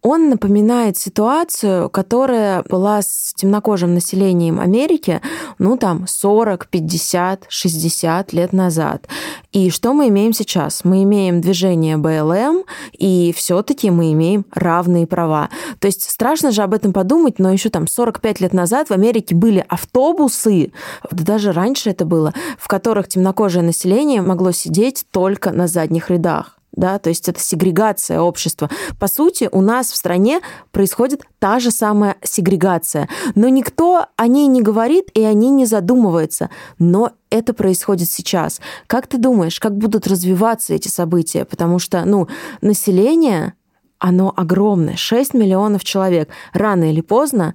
[0.00, 5.20] он напоминает ситуацию, которая была с темнокожим населением Америки,
[5.58, 9.06] ну там 40, 50, 60 лет назад.
[9.52, 10.84] И что мы имеем сейчас?
[10.84, 15.50] Мы имеем движение БЛМ, и все-таки мы имеем равные права.
[15.78, 19.34] То есть страшно же об этом подумать, но еще там 45 лет назад в Америке
[19.34, 20.72] были автобусы,
[21.10, 26.58] да даже раньше это было, в которых темнокожее население могло сидеть только на задних рядах
[26.76, 28.70] да, то есть это сегрегация общества.
[28.98, 30.40] По сути, у нас в стране
[30.72, 35.66] происходит та же самая сегрегация, но никто о ней не говорит и о ней не
[35.66, 36.50] задумывается.
[36.78, 38.60] Но это происходит сейчас.
[38.86, 41.44] Как ты думаешь, как будут развиваться эти события?
[41.44, 42.28] Потому что, ну,
[42.60, 43.54] население,
[43.98, 46.28] оно огромное, 6 миллионов человек.
[46.52, 47.54] Рано или поздно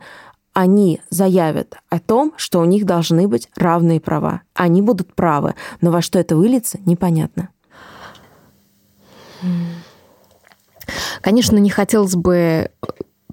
[0.53, 4.41] они заявят о том, что у них должны быть равные права.
[4.53, 7.49] Они будут правы, но во что это выльется, непонятно.
[11.21, 12.71] Конечно, не хотелось бы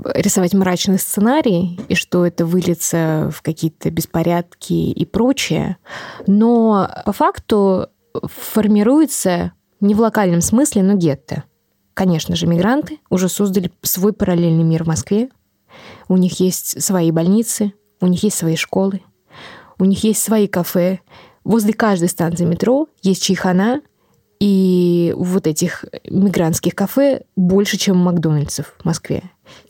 [0.05, 5.79] рисовать мрачный сценарий, и что это выльется в какие-то беспорядки и прочее,
[6.27, 7.89] но по факту
[8.25, 11.45] формируется не в локальном смысле, но гетто.
[11.95, 15.31] Конечно же, мигранты уже создали свой параллельный мир в Москве.
[16.09, 19.03] У них есть свои больницы, у них есть свои школы,
[19.79, 21.01] у них есть свои кафе.
[21.45, 23.81] Возле каждой станции метро есть чайхана,
[24.41, 29.23] и вот этих мигрантских кафе больше, чем Макдональдсов в Москве.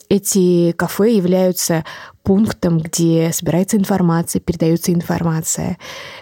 [0.09, 1.83] эти кафе являются
[2.23, 5.77] пунктом, где собирается информация, передается информация.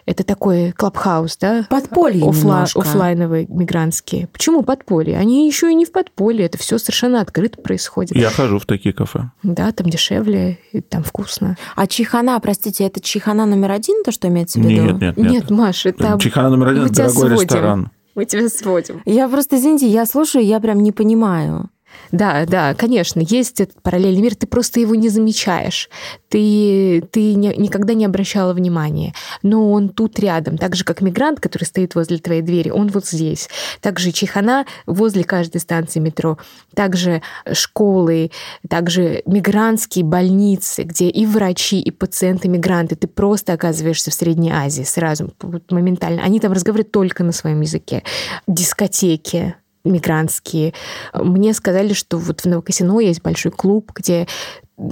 [0.05, 1.65] Это такой клабхаус, да?
[1.69, 2.81] Подполье Офла- немножко.
[2.81, 4.27] Офлайновые, мигрантские.
[4.27, 5.17] Почему подполье?
[5.17, 8.15] Они еще и не в подполье, это все совершенно открыто происходит.
[8.15, 9.31] Я хожу в такие кафе.
[9.43, 11.55] Да, там дешевле, и там вкусно.
[11.75, 14.83] А чайхана, простите, это чайхана номер один, то, что имеется в виду?
[14.83, 15.31] Нет, нет, нет.
[15.31, 17.33] Нет, Маш, это Чайхана номер один дорогой сводим.
[17.41, 17.91] ресторан.
[18.15, 19.01] Мы тебя сводим.
[19.05, 21.69] Я просто, извините, я слушаю, я прям не понимаю.
[22.11, 25.89] Да, да, конечно, есть этот параллельный мир, ты просто его не замечаешь,
[26.29, 31.39] ты, ты не- никогда не обращала внимания, но он тут рядом, так же, как мигрант,
[31.39, 33.49] который стоит возле твоей двери, он вот здесь.
[33.81, 36.37] Также чайхана возле каждой станции метро,
[36.73, 38.31] также школы,
[38.69, 44.83] также мигрантские больницы, где и врачи, и пациенты мигранты, ты просто оказываешься в Средней Азии
[44.83, 45.33] сразу,
[45.69, 46.21] моментально.
[46.23, 48.03] Они там разговаривают только на своем языке.
[48.47, 49.55] Дискотеки,
[49.85, 50.73] мигрантские.
[51.13, 54.27] Мне сказали, что вот в Новокосино есть большой клуб, где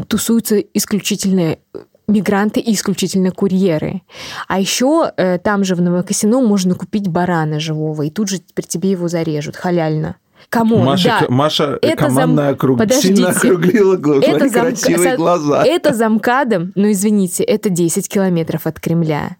[0.07, 1.57] тусуются исключительно
[2.07, 4.01] мигранты и исключительно курьеры.
[4.47, 8.63] А еще э, там же в Новокосино можно купить барана живого, и тут же при
[8.63, 10.17] тебе его зарежут халяльно.
[10.49, 10.77] Кому?
[10.79, 11.25] Маша, да.
[11.29, 12.77] Маша Это зам- командная округ...
[12.77, 13.15] Подождите.
[13.15, 14.25] сильно округлила глаза.
[14.25, 15.63] Это замка- красивые глаза.
[15.65, 19.37] Это замкадом, но извините, это 10 километров от Кремля.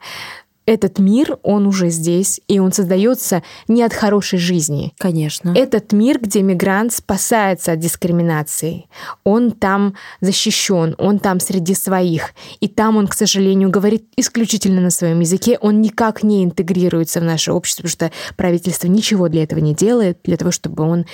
[0.66, 4.94] Этот мир, он уже здесь, и он создается не от хорошей жизни.
[4.98, 5.54] Конечно.
[5.56, 8.86] Этот мир, где мигрант спасается от дискриминации.
[9.26, 12.34] Он там защищен, он там среди своих.
[12.62, 15.58] И там он, к сожалению, говорит исключительно на своем языке.
[15.60, 20.20] Он никак не интегрируется в наше общество, потому что правительство ничего для этого не делает,
[20.24, 21.06] для того, чтобы он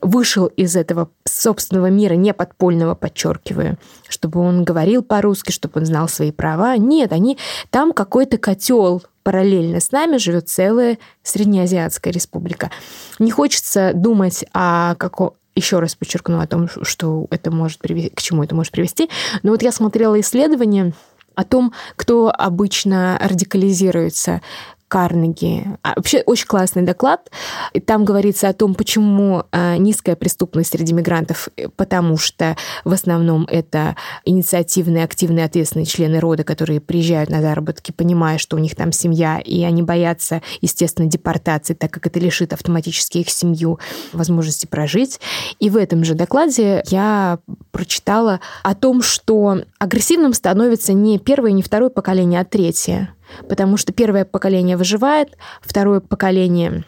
[0.00, 6.08] вышел из этого собственного мира, не подпольного, подчеркиваю, чтобы он говорил по-русски, чтобы он знал
[6.08, 6.76] свои права.
[6.76, 7.38] Нет, они
[7.70, 12.70] там какой-то котел параллельно с нами живет целая Среднеазиатская республика.
[13.18, 18.22] Не хочется думать о каком еще раз подчеркну о том, что это может привести, к
[18.22, 19.10] чему это может привести.
[19.42, 20.94] Но вот я смотрела исследование
[21.34, 24.40] о том, кто обычно радикализируется,
[24.88, 25.66] Карнеги.
[25.82, 27.30] А, вообще очень классный доклад.
[27.74, 32.92] И там говорится о том, почему э, низкая преступность среди мигрантов, э, потому что в
[32.92, 38.74] основном это инициативные, активные, ответственные члены рода, которые приезжают на заработки, понимая, что у них
[38.74, 43.78] там семья, и они боятся, естественно, депортации, так как это лишит автоматически их семью
[44.12, 45.20] возможности прожить.
[45.58, 47.38] И в этом же докладе я
[47.72, 53.14] прочитала о том, что агрессивным становится не первое, не второе поколение, а третье
[53.48, 56.84] потому что первое поколение выживает, второе поколение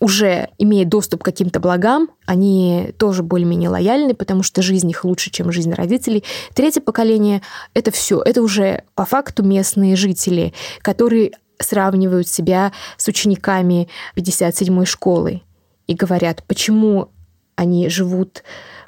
[0.00, 5.30] уже имеет доступ к каким-то благам, они тоже более-менее лояльны, потому что жизнь их лучше,
[5.30, 6.24] чем жизнь родителей.
[6.54, 7.42] Третье поколение—
[7.74, 15.42] это все, это уже по факту местные жители, которые сравнивают себя с учениками 57-й школы
[15.86, 17.10] и говорят, почему
[17.54, 18.42] они живут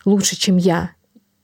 [0.05, 0.91] лучше, чем я,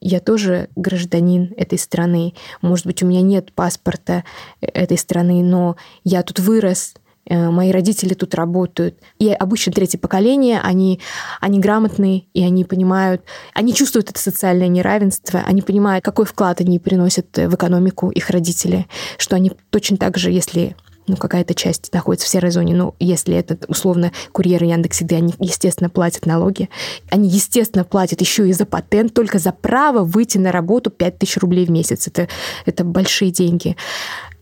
[0.05, 2.35] я тоже гражданин этой страны.
[2.61, 4.23] Может быть, у меня нет паспорта
[4.61, 6.95] этой страны, но я тут вырос,
[7.27, 8.99] э, мои родители тут работают.
[9.19, 11.01] И обычно третье поколение, они,
[11.40, 13.23] они грамотные, и они понимают,
[13.55, 18.87] они чувствуют это социальное неравенство, они понимают, какой вклад они приносят в экономику их родители,
[19.17, 22.75] что они точно так же, если ну, какая-то часть находится в серой зоне.
[22.75, 26.71] Ну, если это, условно, курьеры Яндекс.Еды, они, естественно, платят налоги.
[27.11, 31.67] Они, естественно, платят еще и за патент, только за право выйти на работу 5000 рублей
[31.67, 32.09] в месяц.
[32.09, 32.29] Это,
[32.64, 33.77] это большие деньги.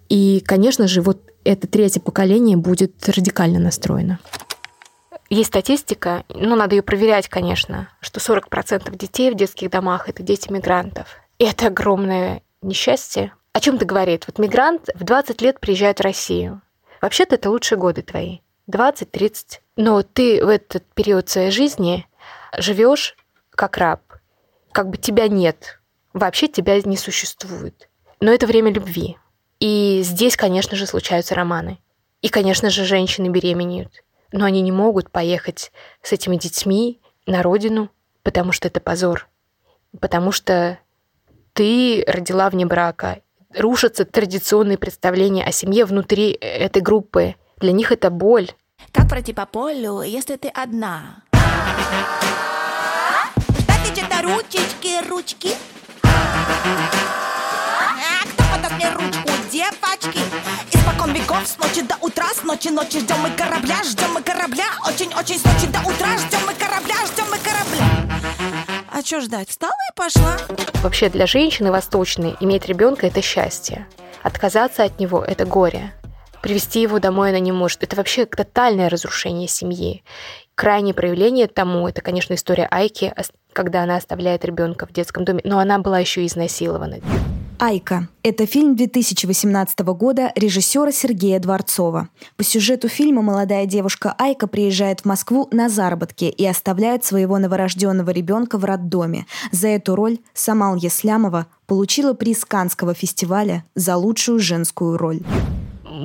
[0.09, 4.19] И, конечно же, вот это третье поколение будет радикально настроено.
[5.31, 10.53] Есть статистика, ну, надо ее проверять, конечно, что 40% детей в детских домах– это дети
[10.53, 11.07] мигрантов.
[11.39, 14.27] И это огромное несчастье, о чем ты говорит?
[14.27, 16.63] Вот мигрант в 20 лет приезжает в Россию.
[17.01, 18.39] Вообще-то это лучшие годы твои.
[18.71, 19.61] 20-30.
[19.77, 22.07] Но ты в этот период своей жизни
[22.57, 23.17] живешь
[23.51, 24.01] как раб.
[24.73, 25.81] Как бы тебя нет.
[26.13, 27.89] Вообще тебя не существует.
[28.21, 29.19] Но это время любви.
[29.61, 31.79] И здесь, конечно же, случаются романы.
[32.21, 34.03] И, конечно же, женщины беременеют.
[34.31, 37.91] Но они не могут поехать с этими детьми на родину,
[38.23, 39.29] потому что это позор.
[40.01, 40.79] Потому что
[41.53, 43.21] ты родила вне брака,
[43.57, 47.35] рушатся традиционные представления о семье внутри этой группы.
[47.59, 48.51] Для них это боль.
[48.93, 51.23] Как пройти по полю, если ты одна?
[53.59, 55.55] Ждать где-то ручечки, ручки.
[56.03, 56.09] А
[58.25, 60.21] кто подаст мне ручку, девочки?
[60.73, 64.67] Испокон веков, с ночи до утра, с ночи ночи ждем мы корабля, ждем мы корабля,
[64.87, 67.42] очень-очень с ночи до утра, ждем мы корабля, ждем мы.
[69.03, 69.49] А чё ждать?
[69.49, 70.37] Встала и пошла.
[70.85, 73.89] Вообще для женщины восточной иметь ребенка это счастье.
[74.23, 75.93] Отказаться от него это горе.
[76.41, 77.83] Привести его домой она не может.
[77.83, 80.05] Это вообще тотальное разрушение семьи.
[80.55, 83.13] крайнее проявление тому, это, конечно, история Айки,
[83.53, 87.01] когда она оставляет ребенка в детском доме, но она была еще изнасилована.
[87.63, 92.09] «Айка»— это фильм 2018 года режиссера Сергея Дворцова.
[92.37, 98.11] По сюжету фильма молодая девушка Айка приезжает в Москву на заработки и оставляет своего новорожденного
[98.11, 99.27] ребенка в роддоме.
[99.53, 105.21] За эту роль Самал Еслямова получила приз Канского фестиваля за лучшую женскую роль.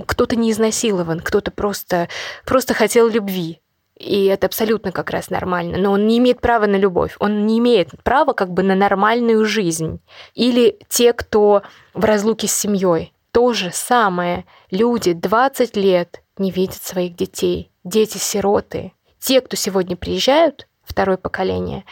[0.06, 2.08] Кто-то не изнасилован, кто-то просто,
[2.46, 3.62] просто хотел любви.
[3.98, 5.78] И это абсолютно как раз нормально.
[5.78, 7.16] Но он не имеет права на любовь.
[7.20, 10.00] Он не имеет права как бы на нормальную жизнь.
[10.36, 13.14] Или те, кто в разлуке с семьей.
[13.32, 14.46] То же самое.
[14.70, 17.72] Люди 20 лет не видят своих детей.
[17.84, 18.94] Дети-сироты.
[19.20, 21.84] Те, кто сегодня приезжают, второе поколение,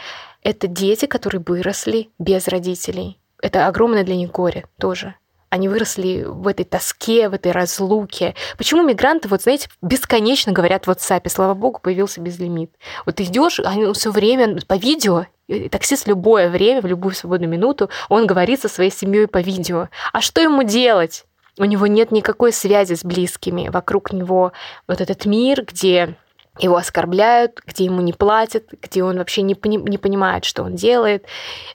[0.43, 3.19] это дети, которые выросли без родителей.
[3.41, 5.15] Это огромное для них горе тоже.
[5.55, 8.35] Они выросли в этой тоске, в этой разлуке.
[8.57, 12.71] Почему мигранты, вот знаете, бесконечно говорят в WhatsApp, слава богу, появился безлимит.
[13.05, 17.89] Вот идешь, они все время по видео, и таксист любое время, в любую свободную минуту,
[18.09, 19.87] он говорит со своей семьей по видео.
[20.11, 21.23] А что ему делать?
[21.57, 23.69] У него нет никакой связи с близкими.
[23.69, 24.51] Вокруг него
[24.89, 26.17] вот этот мир, где
[26.59, 30.75] его оскорбляют, где ему не платят, где он вообще не, пони- не понимает, что он
[30.75, 31.25] делает.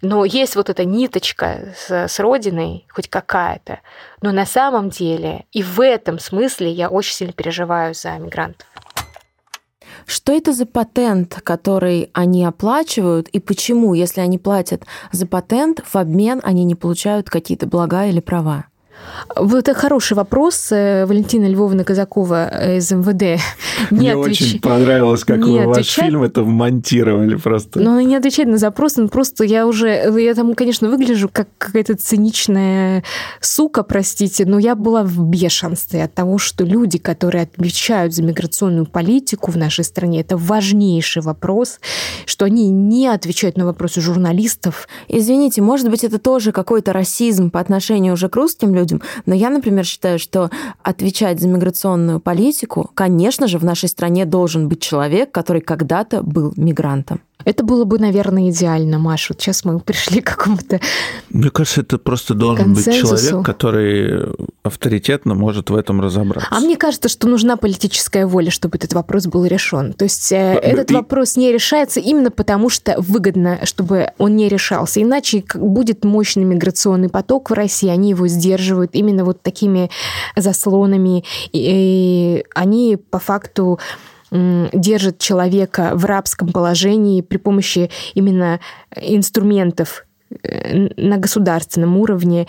[0.00, 3.80] Но есть вот эта ниточка с, с родиной, хоть какая-то.
[4.22, 8.66] Но на самом деле и в этом смысле я очень сильно переживаю за мигрантов.
[10.06, 15.96] Что это за патент, который они оплачивают, и почему, если они платят за патент, в
[15.96, 18.69] обмен они не получают какие-то блага или права?
[19.36, 20.68] Вот это хороший вопрос.
[20.72, 23.40] Э, Валентина Львовна Казакова из МВД
[23.90, 26.10] не Мне отвеч- очень понравилось, как не вы ваш отвечает.
[26.10, 27.80] фильм это вмонтировали просто.
[27.80, 31.48] Но она не отвечает на запрос, ну просто я уже, я там, конечно, выгляжу как
[31.58, 33.04] какая-то циничная
[33.40, 38.86] сука, простите, но я была в бешенстве от того, что люди, которые отвечают за миграционную
[38.86, 41.78] политику в нашей стране, это важнейший вопрос,
[42.26, 44.88] что они не отвечают на вопросы журналистов.
[45.08, 48.89] Извините, может быть, это тоже какой-то расизм по отношению уже к русским людям,
[49.26, 50.50] но я, например, считаю, что
[50.82, 56.52] отвечать за миграционную политику, конечно же, в нашей стране должен быть человек, который когда-то был
[56.56, 57.20] мигрантом.
[57.44, 59.32] Это было бы, наверное, идеально, Маша.
[59.34, 60.80] Вот сейчас мы пришли к какому-то...
[61.30, 63.26] Мне кажется, это просто должен быть Консенсусу.
[63.28, 66.48] человек, который авторитетно может в этом разобраться.
[66.50, 69.92] А мне кажется, что нужна политическая воля, чтобы этот вопрос был решен.
[69.92, 74.36] То есть э, Э, этот и- вопрос не решается именно потому, что выгодно, чтобы он
[74.36, 75.02] не решался.
[75.02, 79.90] Иначе будет мощный миграционный поток в России, они его сдерживают именно вот такими
[80.36, 81.24] заслонами.
[81.52, 81.60] И,
[82.40, 83.78] и они по факту
[84.30, 88.60] м, держат человека в рабском положении при помощи именно
[88.96, 90.06] инструментов
[90.42, 92.46] э, на государственном уровне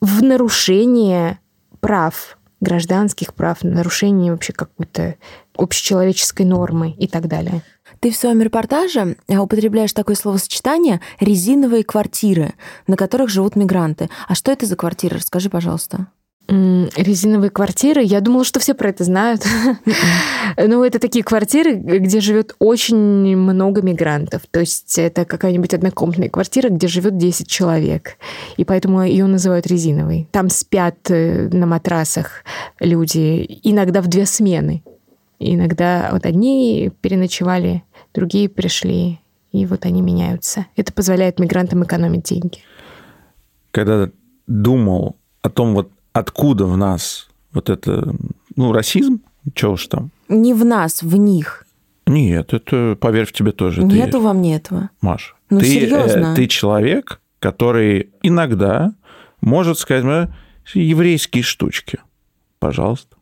[0.00, 1.38] в нарушение
[1.80, 5.16] прав, гражданских прав, нарушение вообще какой-то
[5.56, 7.62] общечеловеческой нормы и так далее.
[8.00, 12.54] Ты в своем репортаже э, употребляешь такое словосочетание «резиновые квартиры»,
[12.86, 14.10] на которых живут мигранты.
[14.28, 15.16] А что это за квартиры?
[15.16, 16.06] Расскажи, пожалуйста.
[16.48, 18.02] Резиновые квартиры.
[18.02, 19.44] Я думала, что все про это знают.
[20.58, 24.42] Ну, это такие квартиры, где живет очень много мигрантов.
[24.50, 28.16] То есть это какая-нибудь однокомнатная квартира, где живет 10 человек.
[28.56, 30.28] И поэтому ее называют резиновой.
[30.30, 32.44] Там спят э, на матрасах
[32.80, 34.82] люди, иногда в две смены.
[35.38, 37.82] Иногда вот одни переночевали,
[38.14, 39.20] другие пришли,
[39.52, 40.66] и вот они меняются.
[40.76, 42.60] Это позволяет мигрантам экономить деньги.
[43.72, 44.10] Когда
[44.46, 48.14] думал о том, вот откуда в нас вот это,
[48.56, 49.20] ну, расизм,
[49.54, 50.10] что уж там.
[50.28, 51.66] Не в нас, в них.
[52.06, 53.82] Нет, это, поверь, в тебе тоже.
[53.82, 54.24] Нету есть.
[54.24, 54.90] во мне этого.
[55.00, 58.92] Маш, Ну, ты, э, ты человек, который иногда
[59.40, 60.34] может сказать мне
[60.74, 61.98] еврейские штучки.
[62.58, 63.16] Пожалуйста.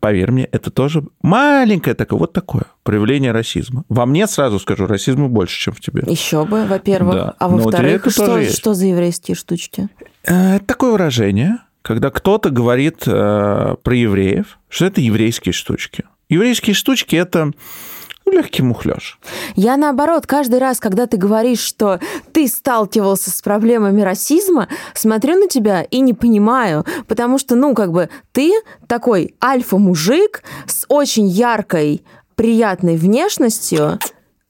[0.00, 3.84] Поверь мне, это тоже маленькое такое, вот такое проявление расизма.
[3.88, 6.02] Во мне, сразу скажу, расизма больше, чем в тебе.
[6.08, 7.14] Еще бы, во-первых.
[7.14, 7.34] Да.
[7.38, 9.88] А Ну, вот во-вторых, что, что за еврейские штучки?
[10.24, 16.02] Э, такое выражение, когда кто-то говорит э, про евреев, что это еврейские штучки.
[16.28, 17.52] Еврейские штучки– это
[18.24, 19.20] ну, легкий мухляж.
[19.54, 22.00] Я наоборот, каждый раз, когда ты говоришь, что
[22.32, 27.92] ты сталкивался с проблемами расизма, смотрю на тебя и не понимаю, потому что, ну, как
[27.92, 28.52] бы ты
[28.88, 32.02] такой альфа-мужик с очень яркой,
[32.34, 34.00] приятной внешностью.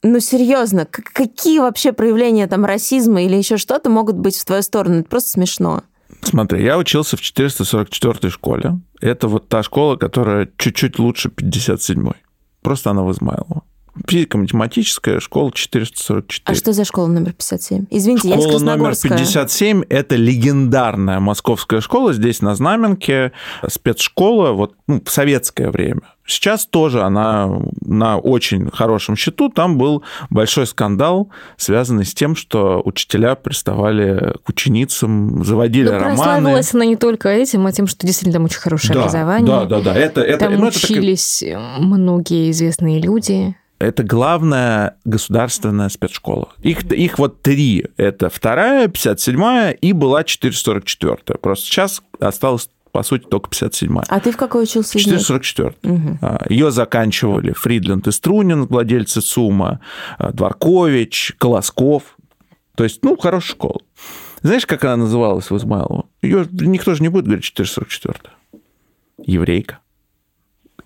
[0.02, 5.00] Ну, серьезно, какие вообще проявления там расизма или еще что-то могут быть в твою сторону?
[5.00, 5.82] Это просто смешно.
[6.22, 8.80] Смотри, я учился в 444 школе.
[9.00, 12.16] Это вот та школа, которая чуть-чуть лучше 57-й.
[12.62, 13.62] Просто она в Измайлово.
[14.06, 16.42] Физико-математическая школа 444.
[16.44, 17.86] А что за школа номер 57?
[17.90, 19.08] Извините, я из Школа номер Красногорска.
[19.08, 23.32] 57– это легендарная московская школа здесь, на Знаменке,
[23.66, 26.02] спецшкола, вот ну, в советское время.
[26.26, 27.48] Сейчас тоже она
[27.82, 29.48] на очень хорошем счету.
[29.48, 36.16] Там был большой скандал, связанный с тем, что учителя приставали к ученицам, заводили Ну, романы.
[36.16, 39.46] прославилась она не только этим, а тем, что действительно там очень хорошее Да, образование.
[39.46, 39.94] Да, да, да.
[39.96, 41.44] Это, это, Там ну, это такая- учились
[41.78, 43.54] многие известные люди.
[43.78, 46.48] это главная государственная спецшкола.
[46.62, 47.84] Их, их вот три.
[47.98, 51.36] Это вторая, 57-я и была 444-я.
[51.36, 54.04] Просто сейчас осталось, по сути, только 57-я.
[54.08, 55.20] А ты в какой учился из них?
[55.20, 55.74] 444.
[56.48, 59.80] Ее заканчивали Фридленд и Струнин, владельцы СУМа,
[60.16, 62.16] а, Дворкович, Колосков.
[62.74, 63.80] То есть, ну, хорошая школа.
[64.40, 66.06] Знаешь, как она называлась в Измайлово?
[66.22, 68.16] Ее никто же не будет говорить 444.
[69.26, 69.80] Еврейка.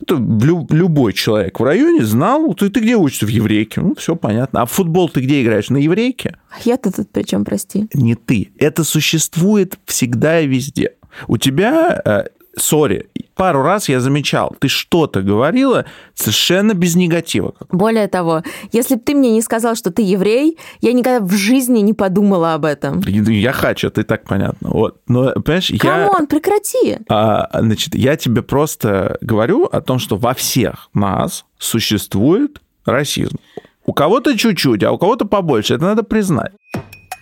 [0.00, 3.82] Это лю- любой человек в районе знал, ты, ты где учишься в еврейке?
[3.82, 4.62] Ну, все понятно.
[4.62, 5.70] А в футбол ты где играешь?
[5.70, 6.38] На еврейке?
[6.50, 7.86] А Я-то тут при чем, прости?
[7.94, 8.50] не ты.
[8.58, 10.94] Это существует всегда и везде.
[11.28, 12.24] У тебя, э,
[12.56, 17.54] sorry, пару раз я замечал, ты что-то говорила совершенно без негатива.
[17.70, 18.42] Более того,
[18.72, 22.54] если бы ты мне не сказал, что ты еврей, я никогда в жизни не подумала
[22.54, 23.00] об этом.
[23.00, 24.70] Я хочу, это и так понятно.
[24.70, 25.00] Вот.
[25.08, 25.78] Но, понимаешь, я...
[25.78, 26.98] Come on, прекрати.
[27.08, 33.38] А, значит, я тебе просто говорю о том, что во всех нас существует расизм.
[33.86, 35.74] У кого-то чуть-чуть, а у кого-то побольше.
[35.74, 36.52] Это надо признать.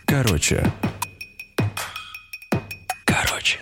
[0.07, 0.73] Короче.
[3.05, 3.61] Короче.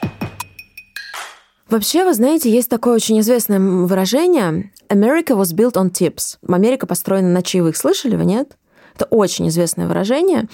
[1.76, 6.38] Вообще, вы знаете, есть такое очень известное выражение «America was built on tips».
[6.48, 7.76] Америка построена на чаевых.
[7.76, 8.56] Слышали вы, нет?
[8.94, 10.48] Это очень известное выражение.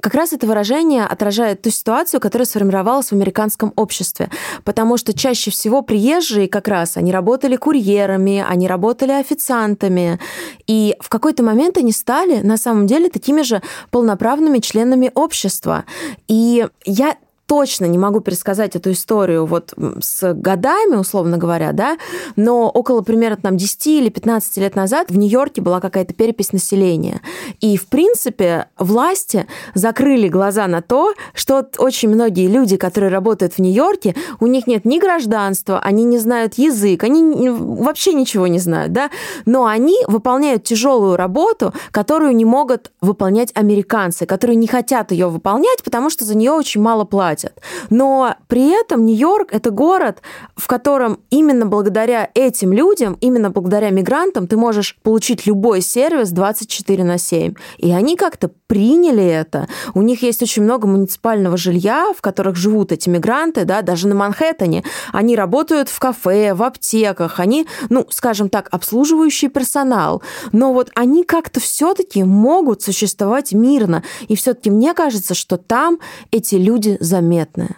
[0.00, 4.30] Как раз это выражение отражает ту ситуацию, которая сформировалась в американском обществе.
[4.62, 10.20] Потому что чаще всего приезжие как раз, они работали курьерами, они работали официантами.
[10.68, 15.86] И в какой-то момент они стали на самом деле такими же полноправными членами общества.
[16.28, 17.16] И я
[17.52, 21.98] точно не могу пересказать эту историю вот с годами, условно говоря, да,
[22.34, 27.20] но около примерно там 10 или 15 лет назад в Нью-Йорке была какая-то перепись населения.
[27.60, 33.58] И, в принципе, власти закрыли глаза на то, что очень многие люди, которые работают в
[33.58, 38.94] Нью-Йорке, у них нет ни гражданства, они не знают язык, они вообще ничего не знают,
[38.94, 39.10] да,
[39.44, 45.82] но они выполняют тяжелую работу, которую не могут выполнять американцы, которые не хотят ее выполнять,
[45.84, 47.41] потому что за нее очень мало платят.
[47.90, 50.22] Но при этом Нью-Йорк— это город,
[50.56, 57.04] в котором именно благодаря этим людям, именно благодаря мигрантам ты можешь получить любой сервис 24
[57.04, 57.54] на 7.
[57.78, 59.68] И они как-то приняли это.
[59.94, 64.14] У них есть очень много муниципального жилья, в которых живут эти мигранты, да, даже на
[64.14, 64.84] Манхэттене.
[65.12, 70.22] Они работают в кафе, в аптеках, они, ну, скажем так, обслуживающий персонал.
[70.52, 74.02] Но вот они как-то все-таки могут существовать мирно.
[74.28, 75.98] И все-таки мне кажется, что там
[76.30, 76.96] эти люди
[77.32, 77.76] заметны.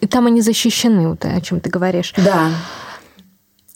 [0.00, 2.12] И там они защищены, вот о чем ты говоришь.
[2.16, 2.50] Да.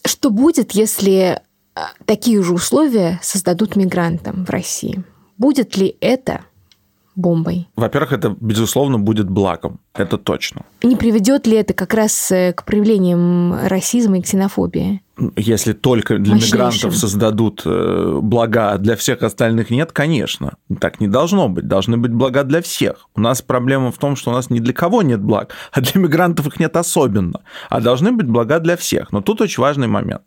[0.05, 1.41] Что будет, если
[1.75, 5.03] а, такие же условия создадут мигрантам в России?
[5.39, 6.43] Будет ли это
[7.17, 7.69] бомбой?
[7.77, 9.81] Во-первых, это, безусловно, будет благом.
[9.95, 10.63] Это точно.
[10.83, 15.03] Не приведет ли это как раз э, к проявлениям расизма и ксенофобии?
[15.37, 16.59] Если только для Мощнейшим.
[16.59, 20.55] мигрантов создадут э, блага, а для всех остальных нет, конечно.
[20.81, 21.67] Так не должно быть.
[21.67, 23.09] Должны быть блага для всех.
[23.15, 26.01] У нас проблема в том, что у нас ни для кого нет благ, а для
[26.01, 27.41] мигрантов их нет особенно.
[27.69, 29.13] А должны быть блага для всех.
[29.13, 30.23] Но тут очень важный момент.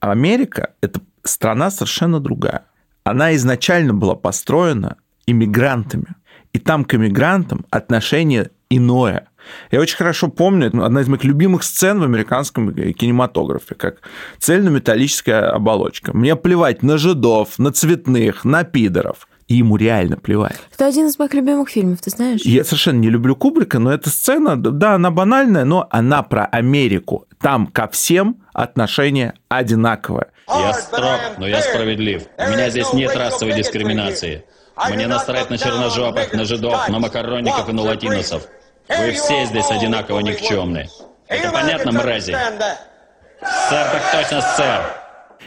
[0.00, 2.64] Америка– это страна совершенно другая.
[3.04, 6.14] Она изначально была построена иммигрантами.
[6.52, 9.28] И там к иммигрантам отношение иное.
[9.70, 13.96] Я очень хорошо помню, это одна из моих любимых сцен в американском кинематографе, как
[14.38, 16.16] цельнометаллическая оболочка.
[16.16, 19.26] Мне плевать на жидов, на цветных, на пидоров.
[19.48, 20.56] И ему реально плевать.
[20.72, 22.42] Это один из моих любимых фильмов, ты знаешь?
[22.42, 27.26] Я совершенно не люблю Кубрика, но эта сцена, да, она банальная, но она про Америку.
[27.40, 30.28] Там ко всем отношение одинаковое.
[30.48, 32.22] Я строг, но я справедлив.
[32.38, 34.44] У меня здесь нет расовой дискриминации.
[34.88, 38.46] Мне насрать на черножопых, на жидов, на макаронников и на латиносов.
[38.98, 40.88] Вы все здесь одинаково никчемны.
[41.28, 42.32] Это понятно, мрази?
[42.32, 44.80] Сэр, так точно, сэр.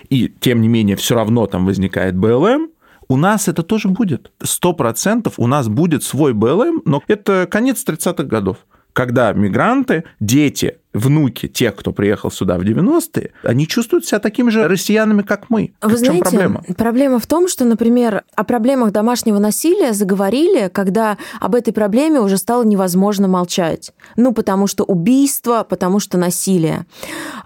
[0.09, 2.69] и тем не менее все равно там возникает БЛМ,
[3.09, 4.31] у нас это тоже будет.
[4.41, 8.57] Сто процентов у нас будет свой БЛМ, но это конец 30-х годов.
[8.93, 14.67] Когда мигранты, дети, внуки тех, кто приехал сюда в 90-е, они чувствуют себя такими же
[14.67, 15.73] россиянами, как мы.
[15.81, 16.63] Вы в чем знаете, проблема?
[16.77, 22.37] проблема в том, что, например, о проблемах домашнего насилия заговорили, когда об этой проблеме уже
[22.37, 23.91] стало невозможно молчать.
[24.15, 26.85] Ну, потому что убийство, потому что насилие.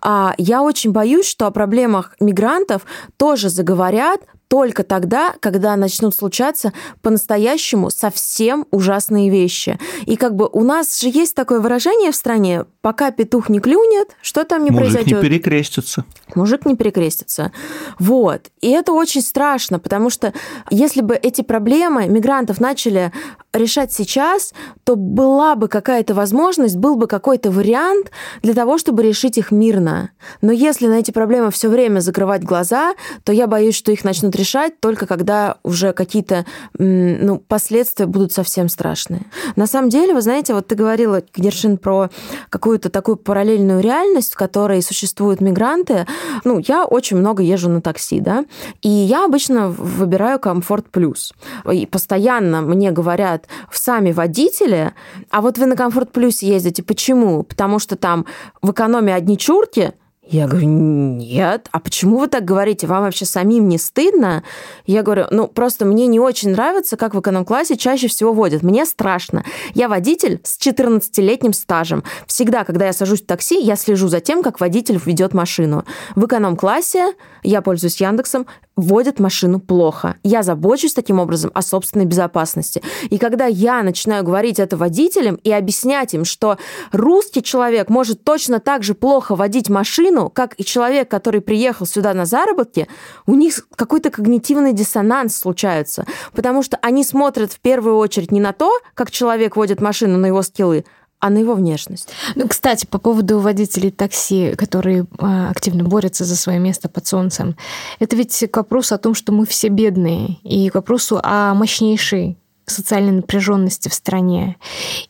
[0.01, 2.85] А я очень боюсь, что о проблемах мигрантов
[3.15, 9.77] тоже заговорят только тогда, когда начнут случаться по-настоящему совсем ужасные вещи.
[10.05, 14.15] И как бы у нас же есть такое выражение в стране, пока петух не клюнет,
[14.21, 15.23] что там не Мужик произойдет?
[15.23, 16.05] не перекрестится.
[16.35, 17.51] Мужик не перекрестится.
[17.99, 18.47] Вот.
[18.61, 20.33] И это очень страшно, потому что
[20.69, 23.11] если бы эти проблемы мигрантов начали
[23.57, 24.53] решать сейчас,
[24.83, 30.11] то была бы какая-то возможность, был бы какой-то вариант для того, чтобы решить их мирно.
[30.41, 32.93] Но если на эти проблемы все время закрывать глаза,
[33.23, 36.45] то я боюсь, что их начнут решать только когда уже какие-то
[36.77, 39.25] ну, последствия будут совсем страшные.
[39.55, 42.09] На самом деле, вы знаете, вот ты говорила, Гершин, про
[42.49, 46.05] какую-то такую параллельную реальность, в которой существуют мигранты.
[46.43, 48.45] Ну, я очень много езжу на такси, да,
[48.81, 51.33] и я обычно выбираю комфорт плюс.
[51.71, 53.47] И постоянно мне говорят
[53.87, 54.93] сами водители,
[55.29, 57.43] а вот вы на комфорт плюсе ездите, почему?
[57.43, 58.25] Потому что там
[58.61, 59.93] в экономии одни чурки,
[60.29, 62.87] я говорю, нет, а почему вы так говорите?
[62.87, 64.43] Вам вообще самим не стыдно?
[64.85, 68.63] Я говорю, ну, просто мне не очень нравится, как в эконом-классе чаще всего водят.
[68.63, 69.43] Мне страшно.
[69.73, 72.03] Я водитель с 14-летним стажем.
[72.25, 75.85] Всегда, когда я сажусь в такси, я слежу за тем, как водитель ведет машину.
[76.15, 77.13] В эконом-классе,
[77.43, 78.47] я пользуюсь Яндексом,
[78.77, 80.15] водят машину плохо.
[80.23, 82.81] Я забочусь таким образом о собственной безопасности.
[83.09, 86.57] И когда я начинаю говорить это водителям и объяснять им, что
[86.91, 92.13] русский человек может точно так же плохо водить машину, как и человек, который приехал сюда
[92.13, 92.87] на заработки,
[93.25, 96.05] у них какой-то когнитивный диссонанс случается.
[96.33, 100.27] Потому что они смотрят в первую очередь не на то, как человек водит машину, на
[100.27, 100.85] его скиллы,
[101.19, 102.09] а на его внешность.
[102.35, 107.55] Ну, кстати, по поводу водителей такси, которые а, активно борются за свое место под солнцем,
[107.99, 112.37] это ведь к вопросу о том, что мы все бедные, и к вопросу о мощнейшей
[112.65, 114.57] социальной напряженности в стране.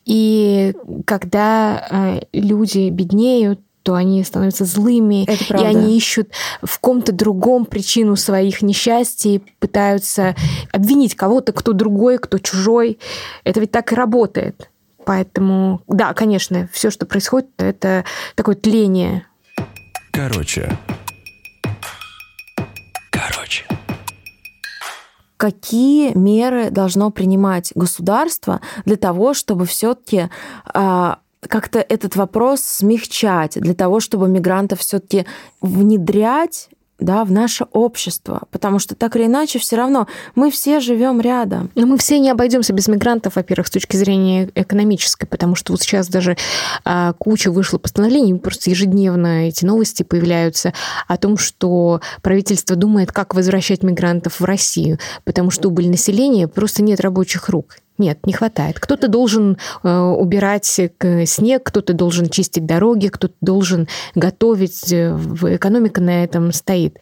[0.06, 0.74] И
[1.06, 6.30] когда а, люди беднеют, то они становятся злыми, и они ищут
[6.62, 10.36] в ком-то другом причину своих несчастий, пытаются
[10.74, 13.00] обвинить кого-то, кто другой, кто чужой.
[13.46, 14.70] Это ведь так и работает.
[15.08, 18.04] Поэтому, да, конечно, все, что происходит, это
[18.36, 19.26] такое тление.
[20.12, 20.78] Короче.
[23.10, 23.66] Короче.
[25.38, 30.30] Какие меры должно принимать государство для того, чтобы все-таки
[30.66, 35.26] а, как-то этот вопрос смягчать, для того, чтобы мигрантов все-таки
[35.62, 36.70] внедрять
[37.00, 41.70] да, в наше общество, потому что так или иначе все равно мы все живем рядом.
[41.76, 45.82] Но мы все не обойдемся без мигрантов, во-первых, с точки зрения экономической, потому что вот
[45.82, 46.38] сейчас даже
[46.84, 50.74] а, куча вышло постановлений, просто ежедневно эти новости появляются
[51.08, 56.82] о том, что правительство думает, как возвращать мигрантов в Россию, потому что убыль населения просто
[56.82, 57.76] нет рабочих рук.
[57.98, 58.80] Нет, не хватает.
[58.80, 64.92] Кто-то должен э, убирать снег, кто-то должен чистить дороги, кто-то должен готовить.
[64.94, 65.18] Э,
[65.56, 66.98] экономика на этом стоит.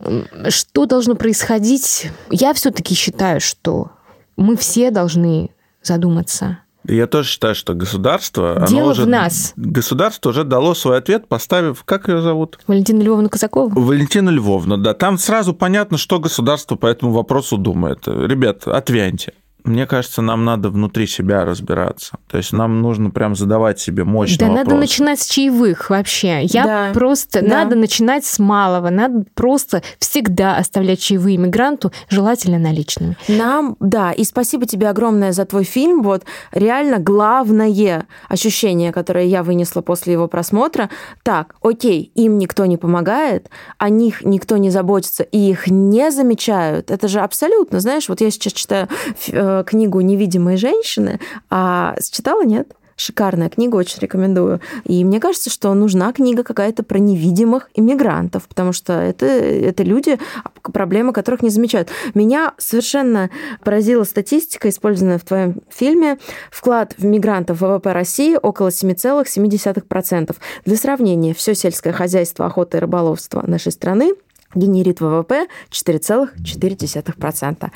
[0.50, 2.10] Что должно происходить?
[2.30, 3.91] Я все-таки считаю, что
[4.38, 5.50] мы все должны
[5.84, 6.60] задуматься.
[6.88, 8.66] Я тоже считаю, что государство...
[8.68, 9.54] Дело оно уже, в нас.
[9.56, 11.84] Государство уже дало свой ответ, поставив...
[11.84, 12.60] Как ее зовут?
[12.68, 13.74] Валентина Львовна Казакова?
[13.74, 14.93] Валентина Львовна, да.
[14.93, 18.08] Там сразу понятно, что государство по этому вопросу думает.
[18.08, 19.34] Ребят, отвяньте.
[19.66, 22.18] Мне кажется, нам надо внутри себя разбираться.
[22.28, 24.66] То есть нам нужно прям задавать себе мощный Да, вопрос.
[24.66, 26.43] надо начинать с чаевых вообще.
[26.43, 26.91] Я Да.
[26.93, 27.41] просто...
[27.41, 27.47] Да.
[27.47, 28.89] Надо начинать с малого.
[28.89, 33.18] Надо просто всегда оставлять чаевые мигранту, желательно наличными.
[33.28, 36.01] Нам, да, и спасибо тебе огромное за твой фильм.
[36.03, 40.89] Вот реально главное ощущение, которое я вынесла после его просмотра.
[41.24, 46.91] Так, окей, им никто не помогает, о них никто не заботится, и их не замечают.
[46.91, 48.88] Это же абсолютно, знаешь, вот я сейчас читаю
[49.28, 52.74] э, книгу «Невидимые женщины», а читала, нет?
[52.97, 54.62] Шикарная книга, очень рекомендую.
[54.86, 60.18] И мне кажется, что нужна книга какая-то про невидимых иммигрантов, потому что это, это люди,
[60.62, 61.89] проблемы которых не замечают.
[62.14, 63.30] Меня совершенно
[63.66, 66.20] поразила статистика, использованная в твоем фильме.
[66.49, 70.36] Вклад в мигрантов в ВВП России около 7,7%.
[70.64, 74.14] Для сравнения, все сельское хозяйство, охота и рыболовство нашей страны
[74.53, 77.72] генерит ВВП 4,4%.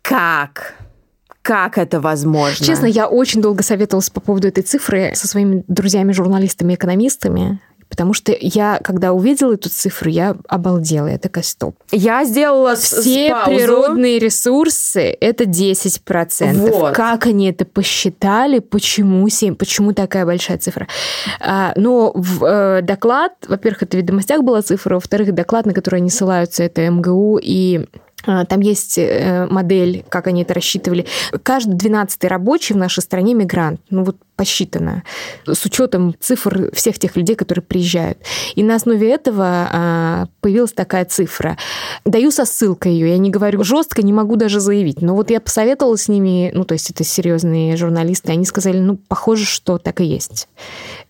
[0.00, 0.74] Как?
[1.44, 2.64] Как это возможно?
[2.64, 8.34] Честно, я очень долго советовалась по поводу этой цифры со своими друзьями-журналистами, экономистами, потому что
[8.40, 11.06] я, когда увидела эту цифру, я обалдела.
[11.06, 11.76] Я такая, стоп.
[11.92, 13.50] Я сделала Все паузу.
[13.50, 16.52] природные ресурсы– это 10%.
[16.54, 16.94] Вот.
[16.94, 18.60] Как они это посчитали?
[18.60, 19.54] Почему 7?
[19.54, 20.88] Почему такая большая цифра?
[21.40, 25.96] А, но в э, доклад, во-первых, это в «Ведомостях» была цифра, во-вторых, доклад, на который
[25.96, 27.84] они ссылаются, это МГУ и
[28.24, 31.06] там есть э, модель, как они это рассчитывали.
[31.42, 33.80] Каждый 12 рабочий в нашей стране мигрант.
[33.90, 35.02] Ну вот посчитано
[35.46, 38.18] с учетом цифр всех тех людей, которые приезжают.
[38.54, 41.56] И на основе этого а, появилась такая цифра.
[42.04, 45.02] Даю со ссылкой ее, я не говорю жестко, не могу даже заявить.
[45.02, 48.96] Но вот я посоветовала с ними, ну, то есть это серьезные журналисты, они сказали, ну,
[48.96, 50.48] похоже, что так и есть.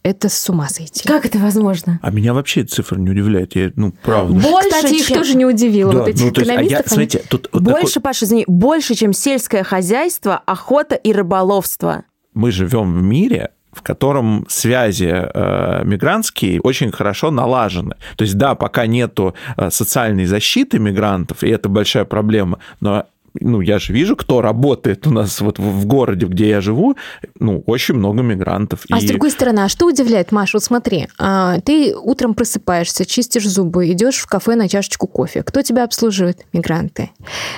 [0.02, 1.06] Это с ума сойти.
[1.08, 1.98] Как это возможно?
[2.02, 3.56] А меня вообще цифра не удивляет.
[3.56, 4.34] Я, ну, правда.
[4.34, 5.92] Больше, Кстати, их чем- тоже не удивило.
[5.92, 6.86] Да, вот этих ну, то есть, а я, экономистов.
[6.86, 12.04] они- смотрите, тут вот Больше, такой- Паша, извини, больше, чем сельское хозяйство, охота и рыболовство.
[12.34, 17.96] Мы живем в мире, в котором связи э, мигрантские очень хорошо налажены.
[18.16, 23.06] То есть, да, пока нету э, социальной защиты мигрантов, и это большая проблема, но
[23.40, 26.96] ну, я же вижу, кто работает у нас вот в городе, где я живу,
[27.40, 28.84] ну, очень много мигрантов.
[28.90, 30.54] А И- с другой стороны, а что удивляет, Маш?
[30.54, 35.42] Вот смотри, а, ты утром просыпаешься, чистишь зубы, идешь в кафе на чашечку кофе.
[35.42, 36.46] Кто тебя обслуживает?
[36.52, 37.10] Мигранты.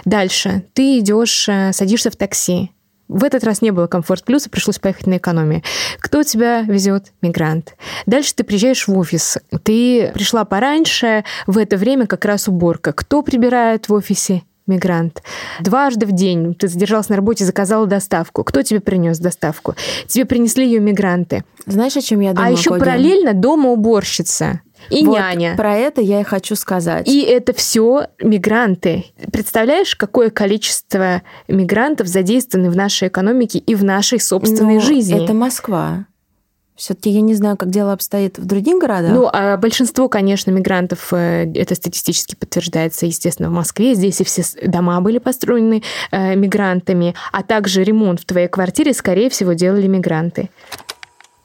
[0.05, 0.63] Дальше.
[0.73, 2.71] Ты идешь, э, садишься в такси.
[3.09, 5.63] В этот раз не было комфорт плюса, пришлось поехать на экономии.
[5.99, 7.13] Кто тебя везет?
[7.23, 7.77] Мигрант.
[8.07, 9.39] Дальше ты приезжаешь в офис.
[9.63, 12.93] Ты пришла пораньше, в это время как раз уборка.
[12.93, 14.43] Кто прибирает в офисе?
[14.67, 15.23] Мигрант.
[15.61, 18.43] Дважды в день ты задержался на работе, заказала доставку.
[18.43, 19.77] Кто тебе принес доставку?
[20.09, 21.45] Тебе принесли ее мигранты.
[21.67, 22.49] Знаешь, о чем я думаю?
[22.49, 22.81] а еще Коген?
[22.81, 24.61] параллельно дома уборщица
[24.91, 25.57] и Вот няня.
[25.57, 27.09] Про это я и хочу сказать.
[27.09, 29.07] И это все мигранты.
[29.33, 35.23] Представляешь, какое количество мигрантов задействованы в нашей экономике и в нашей собственной Ну, жизни?
[35.23, 36.07] Это Москва.
[36.77, 39.11] Все-таки я не знаю, как дело обстоит в других городах.
[39.11, 43.95] Ну, а большинство, конечно, мигрантов, э, это статистически подтверждается, естественно, в Москве.
[43.95, 49.31] Здесь и все дома были построены э, мигрантами, а также ремонт в твоей квартире, скорее
[49.31, 50.51] всего, делали мигранты.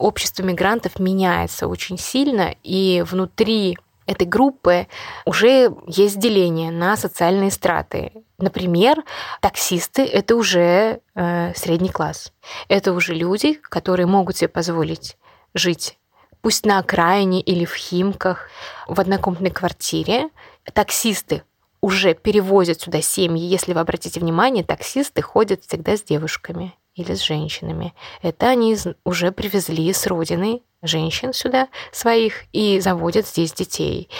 [0.02, 4.88] Общество мигрантов меняется очень сильно, и внутри этой группы
[5.24, 8.10] уже есть деление на социальные страты.
[8.36, 9.04] Например,
[9.40, 12.32] таксисты– это уже э, средний класс.
[12.66, 15.16] Это уже люди, которые могут себе позволить
[15.54, 15.96] жить
[16.40, 18.48] пусть на окраине или в Химках,
[18.88, 20.30] в однокомнатной квартире.
[20.72, 21.44] Таксисты
[21.80, 23.46] уже перевозят сюда семьи.
[23.46, 27.94] Если вы обратите внимание, таксисты ходят всегда с девушками или с женщинами.
[28.20, 34.10] Это они уже привезли с родины женщин сюда своих и заводят здесь детей.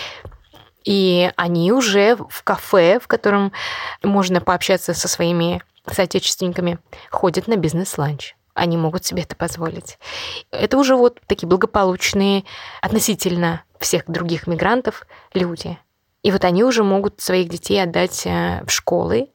[0.84, 3.52] И они уже в кафе, в котором
[4.02, 6.78] можно пообщаться со своими соотечественниками,
[7.10, 8.36] ходят на бизнес-ланч.
[8.54, 9.98] Они могут себе это позволить.
[10.50, 12.44] Это уже вот такие благополучные
[12.80, 15.78] относительно всех других мигрантов люди.
[16.22, 19.30] И вот они уже могут своих детей отдать э, в школы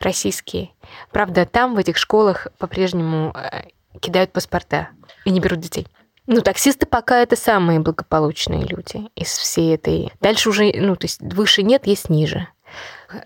[0.00, 0.70] российские.
[1.12, 3.68] Правда, там, в этих школах, по-прежнему э,
[4.00, 4.88] кидают паспорта
[5.24, 5.86] и не берут детей.
[6.26, 10.12] Ну, таксисты пока это самые благополучные люди из всей этой.
[10.20, 12.48] Дальше уже, ну, то есть выше нет, есть ниже.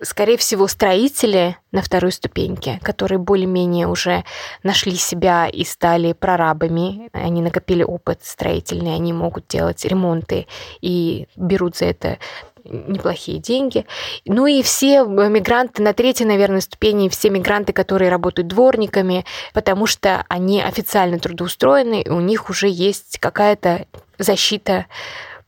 [0.00, 4.22] Скорее всего, строители на второй ступеньке, которые более-менее уже
[4.62, 10.46] нашли себя и стали прорабами, они накопили опыт строительный, они могут делать ремонты
[10.80, 12.18] и берут за это
[12.64, 13.86] неплохие деньги.
[14.24, 20.24] Ну и все мигранты на третьей, наверное, ступени, все мигранты, которые работают дворниками, потому что
[20.28, 23.86] они официально трудоустроены, и у них уже есть какая-то
[24.18, 24.86] защита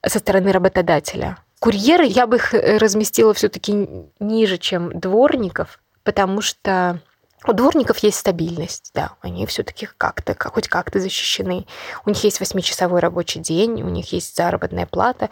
[0.05, 1.39] со стороны работодателя.
[1.61, 3.89] Курьеры я бы их э, разместила все-таки
[4.21, 7.01] ниже, чем дворников, потому что
[7.47, 11.67] у дворников есть стабильность, да, они все-таки как-то, как- хоть как-то защищены.
[12.07, 15.29] У них есть восьмичасовой рабочий день, у них есть заработная плата.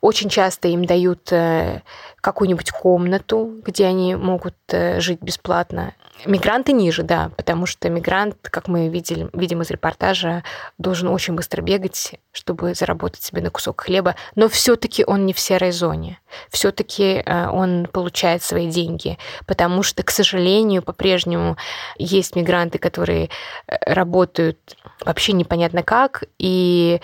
[0.00, 1.82] Очень часто им дают э,
[2.20, 5.94] какую-нибудь комнату, где они могут э, жить бесплатно.
[6.24, 10.42] Мигранты ниже, да, потому что мигрант, как мы видели, видим из репортажа,
[10.76, 14.16] должен очень быстро бегать, чтобы заработать себе на кусок хлеба.
[14.34, 16.20] Но все-таки он не в серой зоне.
[16.50, 21.56] Все-таки он получает свои деньги, потому что, к сожалению, по-прежнему
[21.98, 23.30] есть мигранты, которые
[23.66, 27.00] э, работают вообще непонятно как и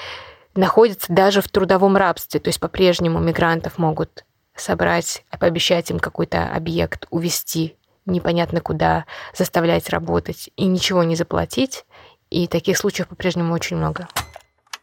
[0.55, 2.41] находятся даже в трудовом рабстве.
[2.41, 4.25] То есть по-прежнему мигрантов могут
[4.55, 7.77] собрать, пообещать им какой-то объект, увезти
[8.07, 11.85] непонятно куда, заставлять работать и ничего не заплатить.
[12.31, 14.09] И таких случаев по-прежнему очень много.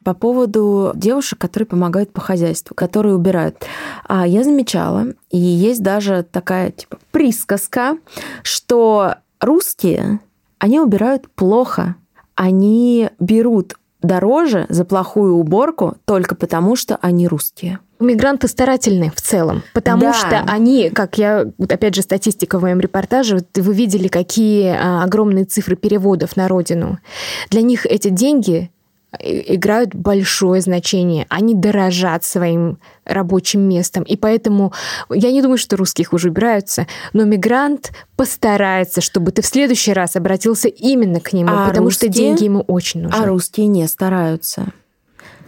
[0.04, 3.64] По поводу девушек, которые помогают по хозяйству, которые убирают.
[4.08, 7.98] А я замечала, и есть даже такая типа присказка,
[8.42, 10.20] что русские,
[10.58, 11.96] они убирают плохо.
[12.34, 17.80] Они берут дороже за плохую уборку только потому, что они русские.
[18.00, 20.14] Мигранты старательны в целом, потому Да.
[20.14, 25.46] что они, как я, опять же, статистика в моем репортаже, вы видели, какие а, огромные
[25.46, 26.98] цифры переводов на родину.
[27.52, 28.72] Для них эти деньги
[29.20, 31.26] играют большое значение.
[31.30, 34.04] Они дорожат своим рабочим местом.
[34.04, 34.74] И поэтому
[35.10, 40.16] я не думаю, что русские хуже убираются, но мигрант постарается, чтобы ты в следующий раз
[40.16, 42.26] обратился именно к нему, А потому что русские?
[42.26, 43.18] деньги ему очень нужны.
[43.22, 44.68] А русские не стараются.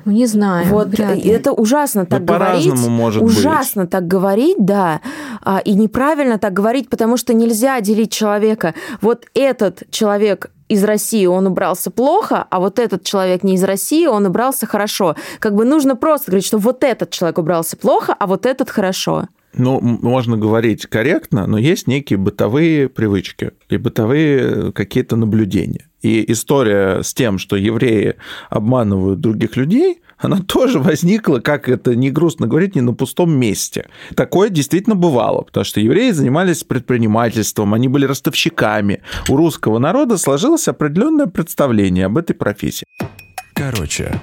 [0.05, 0.67] Ну, не знаю.
[0.67, 1.29] Вот вряд ли.
[1.29, 2.65] это ужасно так говорить.
[2.65, 5.01] по-разному может ужасно так говорить, да.
[5.41, 8.73] А, И неправильно так говорить, потому что нельзя делить человека.
[9.01, 14.07] Вот этот человек из России, он убрался плохо, а вот этот человек не из России,
[14.07, 15.15] он убрался хорошо.
[15.39, 19.27] Как бы нужно просто говорить, что вот этот человек убрался плохо, а вот этот хорошо.
[19.55, 25.85] Ну, можно говорить корректно, но есть некие бытовые привычки и бытовые какие-то наблюдения.
[26.03, 28.15] И история с тем, что евреи
[28.49, 33.87] обманывают других людей, она тоже возникла, как это не грустно говорить, не на пустом месте.
[34.15, 39.01] Такое действительно бывало, потому что евреи занимались предпринимательством, они были ростовщиками.
[39.29, 42.85] У русского народа сложилось определенное представление об этой профессии.
[43.53, 44.19] Короче.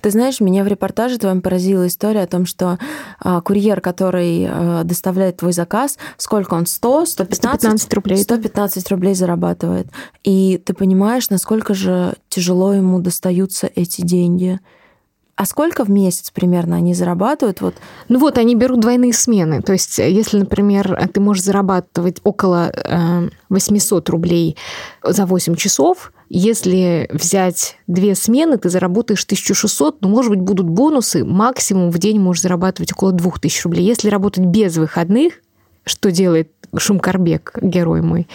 [0.00, 2.78] Ты знаешь, меня в репортаже твоем поразила история о том, что
[3.18, 6.66] а, курьер, который а, доставляет твой заказ, сколько он?
[6.66, 7.60] 100, 115?
[7.60, 8.16] 115 рублей.
[8.18, 9.88] 115 рублей зарабатывает.
[10.24, 14.60] И ты понимаешь, насколько же тяжело ему достаются эти деньги.
[15.36, 17.60] А сколько в месяц примерно они зарабатывают?
[17.60, 17.74] Вот
[18.08, 19.60] Ну вот, они берут двойные смены.
[19.60, 24.56] То есть, если, например, ты можешь зарабатывать около э, 800 рублей
[25.04, 31.22] за 8 часов, если взять две смены, ты заработаешь 1600, но, может быть, будут бонусы,
[31.22, 33.84] максимум в день можешь зарабатывать около 2000 рублей.
[33.84, 35.34] Если работать без выходных,
[35.84, 38.26] что делает Шумкарбек, герой мой,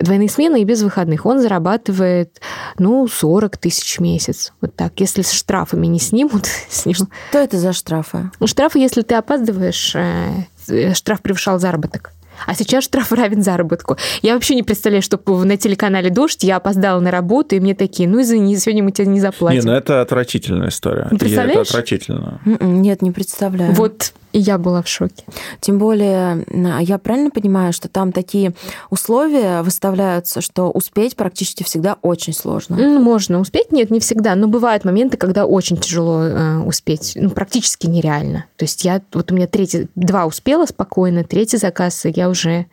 [0.00, 2.40] двойные смены и без выходных, он зарабатывает,
[2.78, 4.52] ну, 40 тысяч в месяц.
[4.60, 4.98] Вот так.
[4.98, 7.06] Если с штрафами не снимут с него.
[7.30, 8.30] что это за штрафы?
[8.40, 12.12] Ну, штрафы, если ты опаздываешь, э, штраф превышал заработок.
[12.46, 13.96] А сейчас штраф равен заработку.
[14.22, 18.08] Я вообще не представляю, что на телеканале «Дождь» я опоздала на работу, и мне такие,
[18.08, 19.60] ну, извини, сегодня мы тебя не заплатим.
[19.60, 21.08] Не, ну это отвратительная история.
[21.10, 21.68] Ну, И Это представляешь?
[21.68, 22.40] отвратительно.
[22.44, 23.72] М-м, Нет, не представляю.
[23.74, 25.24] Вот и я была в шоке.
[25.60, 28.52] Тем более, а я правильно понимаю, что там такие
[28.88, 32.76] условия выставляются, что успеть практически всегда очень сложно.
[32.76, 37.86] Можно успеть, нет, не всегда, но бывают моменты, когда очень тяжело э, успеть, ну, практически
[37.86, 38.44] нереально.
[38.56, 42.66] То есть я, вот у меня третий, два успела спокойно, третий заказ, я уже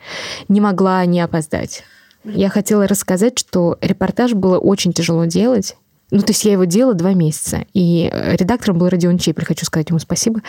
[0.47, 1.83] не могла не опоздать.
[2.23, 5.75] Я хотела рассказать, что репортаж было очень тяжело делать.
[6.09, 7.65] Ну, то есть я его делала два месяца.
[7.73, 10.41] И редактором был Родион Чепель, хочу сказать ему спасибо.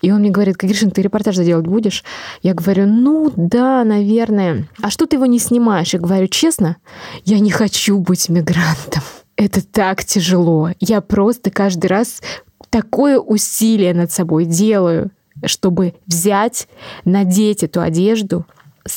[0.00, 2.02] И он мне говорит, Гришин, ты репортаж делать будешь?
[2.42, 4.68] Я говорю, ну да, наверное.
[4.80, 5.92] А что ты его не снимаешь?
[5.92, 6.76] Я говорю, честно,
[7.24, 9.02] я не хочу быть мигрантом.
[9.36, 10.70] Это так тяжело.
[10.80, 12.22] Я просто каждый раз
[12.70, 15.10] такое усилие над собой делаю,
[15.44, 16.68] чтобы взять,
[17.04, 18.46] надеть эту одежду,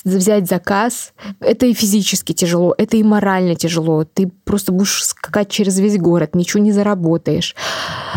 [0.04, 1.14] взять заказ.
[1.40, 4.04] Это и физически тяжело, это и морально тяжело.
[4.06, 7.56] Ты просто будешь скакать через весь город, ничего не заработаешь.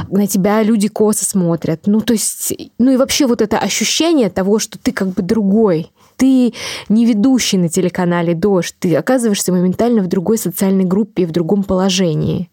[0.08, 1.86] На тебя люди косо смотрят.
[1.86, 5.90] Ну, то есть, ну и вообще вот это ощущение того, что ты как бы другой.
[6.16, 6.52] Ты
[6.88, 11.62] не ведущий на телеканале «Дождь», ты оказываешься моментально в другой социальной группе и в другом
[11.62, 12.50] положении.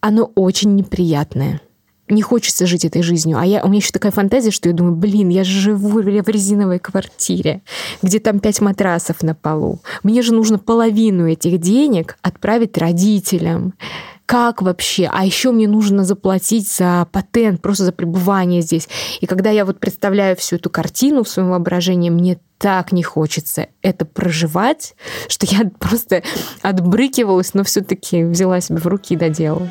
[0.00, 1.62] Оно очень неприятное
[2.12, 3.38] не хочется жить этой жизнью.
[3.38, 6.78] А я, у меня еще такая фантазия, что я думаю, блин, я живу в резиновой
[6.78, 7.62] квартире,
[8.02, 9.80] где там пять матрасов на полу.
[10.02, 13.74] Мне же нужно половину этих денег отправить родителям.
[14.26, 15.10] Как вообще?
[15.12, 18.88] А еще мне нужно заплатить за патент, просто за пребывание здесь.
[19.20, 23.66] И когда я вот представляю всю эту картину в своем воображении, мне так не хочется
[23.82, 24.94] это проживать,
[25.28, 26.22] что я просто
[26.62, 29.68] отбрыкивалась, но все-таки взяла себя в руки и доделала.